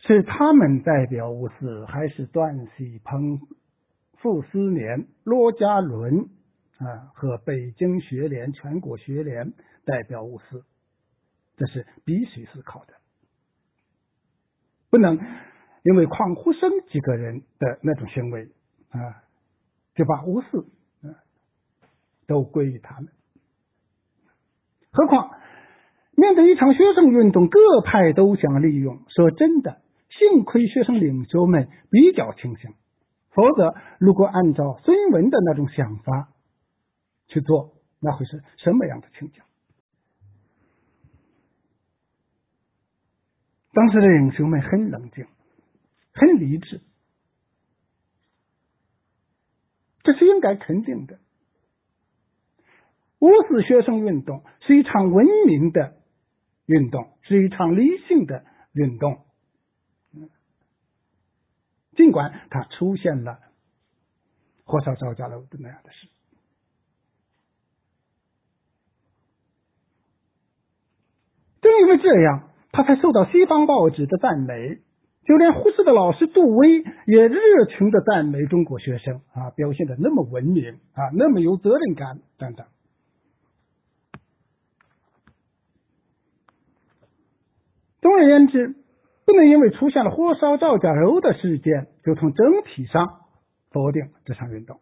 [0.00, 3.40] 是他们代表五四，还是段喜鹏、
[4.18, 6.28] 傅斯年、罗家伦
[6.76, 9.54] 啊和北京学联、全国学联
[9.86, 10.64] 代表五四？
[11.56, 12.92] 这是必须思考的。
[14.94, 15.18] 不能
[15.82, 18.48] 因为匡呼生几个人的那种行为
[18.90, 19.24] 啊，
[19.96, 20.46] 就把无视
[22.28, 23.08] 都归于他们。
[24.92, 25.32] 何况
[26.12, 29.00] 面对一场学生运动，各派都想利用。
[29.08, 29.80] 说真的，
[30.10, 32.70] 幸亏学生领袖们比较清醒，
[33.30, 36.28] 否则如果按照孙文的那种想法
[37.26, 39.42] 去做，那会是什么样的情景？
[43.74, 45.26] 当时的领袖们很冷静，
[46.12, 46.80] 很理智，
[50.04, 51.18] 这是应该肯定的。
[53.18, 55.96] 五四学生运动是一场文明的
[56.66, 59.24] 运动，是一场理性的运动。
[61.96, 63.40] 尽管它出现了
[64.64, 66.08] 火烧赵家楼的那样的事，
[71.60, 72.50] 正因为这样。
[72.76, 74.80] 他才受到西方报纸的赞美，
[75.24, 82.66] 就连胡适的老师杜威也热情的赞美中国学生啊，表现的那么文明啊，那么有责任感等等。
[88.02, 88.74] 总而言之，
[89.24, 93.20] 不能因为出现了火烧赵家楼的事件，就从整体上
[93.70, 94.80] 否定这场运动，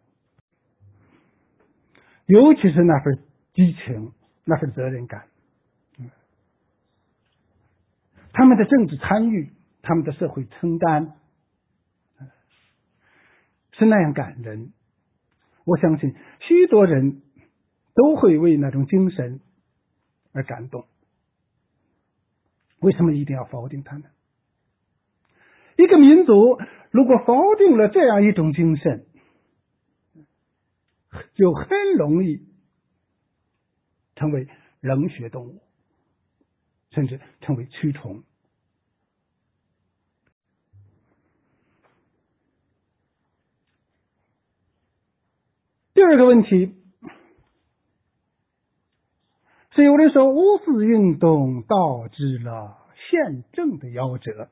[2.25, 3.19] 尤其是那份
[3.53, 4.13] 激情，
[4.45, 5.25] 那份责任感。
[8.33, 11.13] 他们的政治参与，他们的社会承担，
[13.71, 14.73] 是那样感人。
[15.65, 17.21] 我相信许多人
[17.93, 19.39] 都会为那种精神
[20.33, 20.85] 而感动。
[22.79, 24.03] 为什么一定要否定他们？
[25.77, 26.59] 一个民族
[26.91, 29.05] 如果否定了这样一种精神，
[31.33, 31.67] 就很
[31.97, 32.45] 容易
[34.15, 34.47] 成为
[34.81, 35.62] 冷血动物。
[36.93, 38.23] 甚至成为蛆虫。
[45.95, 46.75] 第二个问题
[49.71, 52.77] 是，有人说五四运动导致了
[53.09, 54.49] 宪政的夭折。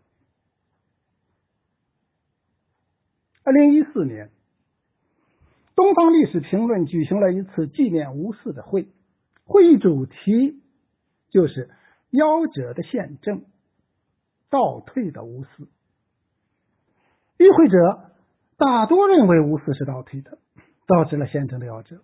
[3.44, 4.32] 二零一四年，
[5.76, 8.88] 东方历史评论举行了一次纪念五四的会，
[9.44, 10.62] 会议主题
[11.30, 11.70] 就是。
[12.12, 13.46] 夭折的宪政，
[14.50, 15.68] 倒退的无私。
[17.38, 18.12] 与会者
[18.58, 20.38] 大多认为无私是倒退的，
[20.86, 22.02] 导致了宪政的夭折。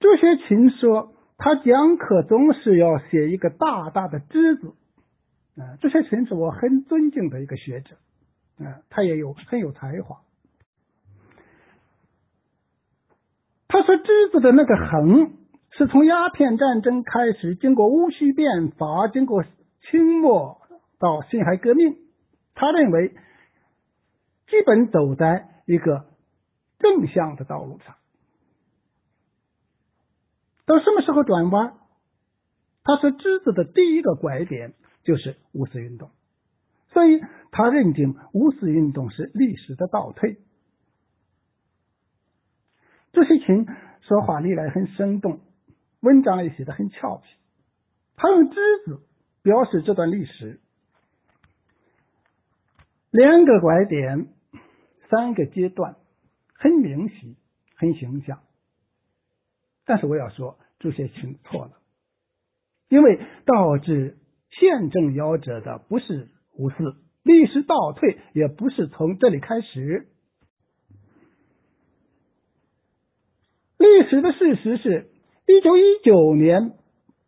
[0.00, 4.74] 朱学勤说，他讲课总是要写一个大大的“之”字。
[5.56, 7.96] 啊，朱学勤是我很尊敬的一个学者，
[8.58, 10.22] 啊，他也有很有才华。
[13.90, 15.32] 他说：“之子的那个横，
[15.70, 19.42] 是从鸦片战争开始，经过戊戌变法，经过
[19.90, 20.60] 清末
[21.00, 21.96] 到辛亥革命，
[22.54, 23.08] 他认为
[24.46, 26.04] 基本走在一个
[26.78, 27.96] 正向的道路上。
[30.66, 31.74] 到什么时候转弯？
[32.84, 36.10] 他说，之子的第一个拐点就是五四运动，
[36.92, 37.20] 所以
[37.50, 40.38] 他认定五四运动是历史的倒退。
[43.12, 43.66] 朱学勤
[44.02, 45.40] 说话历来很生动，
[46.00, 47.24] 文章也写得很俏皮。
[48.16, 48.56] 他用“之”
[48.86, 49.00] 字
[49.42, 50.60] 表示这段历史，
[53.10, 54.28] 两个拐点，
[55.08, 55.96] 三个阶段，
[56.54, 57.36] 很明晰，
[57.74, 58.40] 很形象。
[59.86, 61.72] 但是我要说，朱学勤错了，
[62.88, 64.18] 因为导致
[64.50, 66.94] 宪政夭折的不是五四，
[67.24, 70.06] 历史倒退也不是从这里开始。
[73.80, 75.08] 历史的事实是，
[75.46, 76.74] 一九一九年，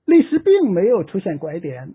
[0.04, 1.94] 历史并没有出现拐点，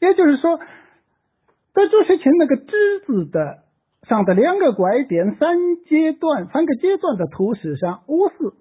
[0.00, 0.58] 也就是说，
[1.72, 3.62] 在朱学勤那个“之”字的
[4.08, 8.56] 上的两个拐点、三阶段、三个阶段的图史上，五四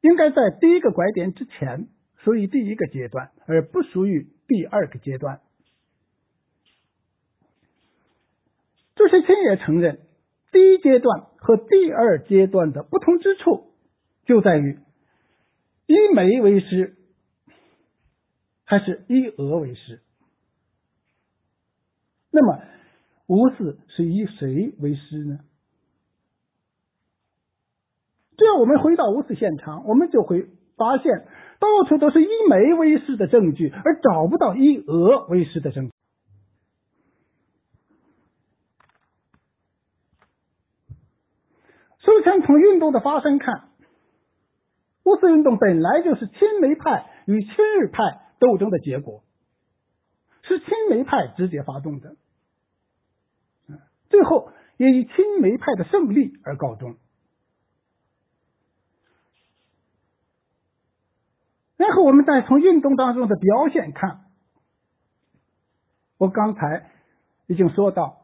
[0.00, 1.88] 应该在第一个拐点之前，
[2.18, 5.40] 属于第一个阶段，而不属于第二个阶段。
[8.94, 9.98] 朱学勤也承认。
[10.50, 13.72] 第一阶段和第二阶段的不同之处，
[14.24, 14.78] 就在于
[15.86, 16.96] 以美为师，
[18.64, 20.00] 还是以俄为师。
[22.30, 22.62] 那么
[23.26, 25.40] 五四是以谁为师呢？
[28.36, 30.46] 只要我们回到五四现场，我们就会
[30.76, 31.26] 发现，
[31.58, 35.92] 到处都是以美为师的证据，而找不到以俄为师的证据。
[42.08, 43.68] 首先，从运动的发生看，
[45.04, 48.02] 五四运动本来就是亲美派与亲日派
[48.38, 49.22] 斗争的结果，
[50.40, 52.16] 是亲美派直接发动的，
[54.08, 56.96] 最后也以亲美派的胜利而告终。
[61.76, 64.22] 然后，我们再从运动当中的表现看，
[66.16, 66.90] 我刚才
[67.48, 68.22] 已经说到，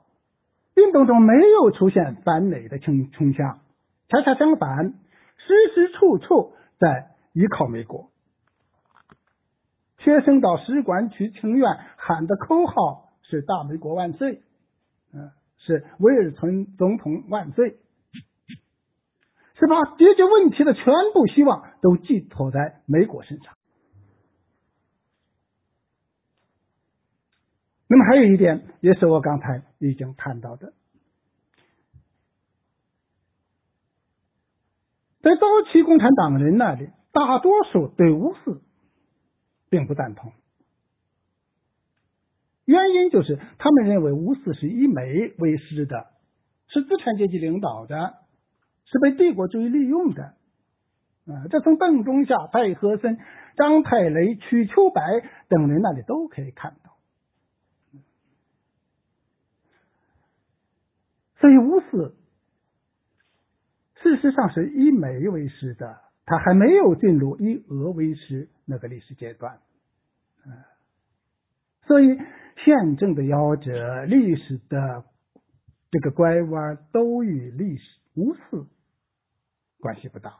[0.74, 3.60] 运动中没有出现反美的倾倾向。
[4.08, 8.10] 恰恰相反，时时处处在依靠美国。
[9.98, 14.42] 学生到使馆去请愿喊的口号是“大美国万岁”，
[15.14, 17.78] 嗯，是威尔逊总统万岁，
[19.54, 20.84] 是把解决问题的全
[21.14, 23.54] 部希望都寄托在美国身上。
[27.86, 30.74] 那么还有一点，也是我刚才已经谈到的。
[35.24, 38.60] 在早期共产党人那里，大多数对五四
[39.70, 40.32] 并不赞同，
[42.66, 46.08] 原因就是他们认为五四是以美为师的，
[46.68, 48.16] 是资产阶级领导的，
[48.84, 50.34] 是被帝国主义利用的。
[51.26, 53.18] 啊，这从邓中夏、戴和森、
[53.56, 55.00] 张太雷、瞿秋白
[55.48, 56.98] 等人那里都可以看到。
[61.40, 62.14] 所以五四。
[64.04, 69.60] 事实上是以美为师的，他还没有进入以俄为师那个历史阶段，
[70.44, 70.52] 嗯，
[71.86, 72.18] 所以
[72.62, 75.06] 宪政的夭折、历史的
[75.90, 77.82] 这个拐弯都与历史
[78.14, 78.66] 无四
[79.80, 80.38] 关系不大。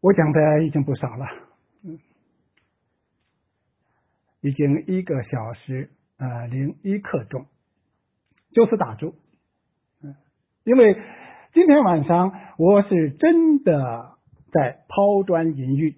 [0.00, 1.26] 我讲的已经不少了，
[1.84, 2.00] 嗯，
[4.40, 7.46] 已经一个小时呃零一刻钟，
[8.50, 9.14] 就此打住。
[10.68, 10.98] 因为
[11.54, 14.10] 今天晚上我是真的
[14.52, 15.96] 在抛砖引玉，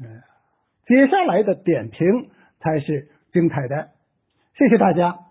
[0.00, 0.22] 嗯，
[0.86, 2.30] 接下来的点评
[2.60, 3.88] 才是精彩的。
[4.56, 5.27] 谢谢大家。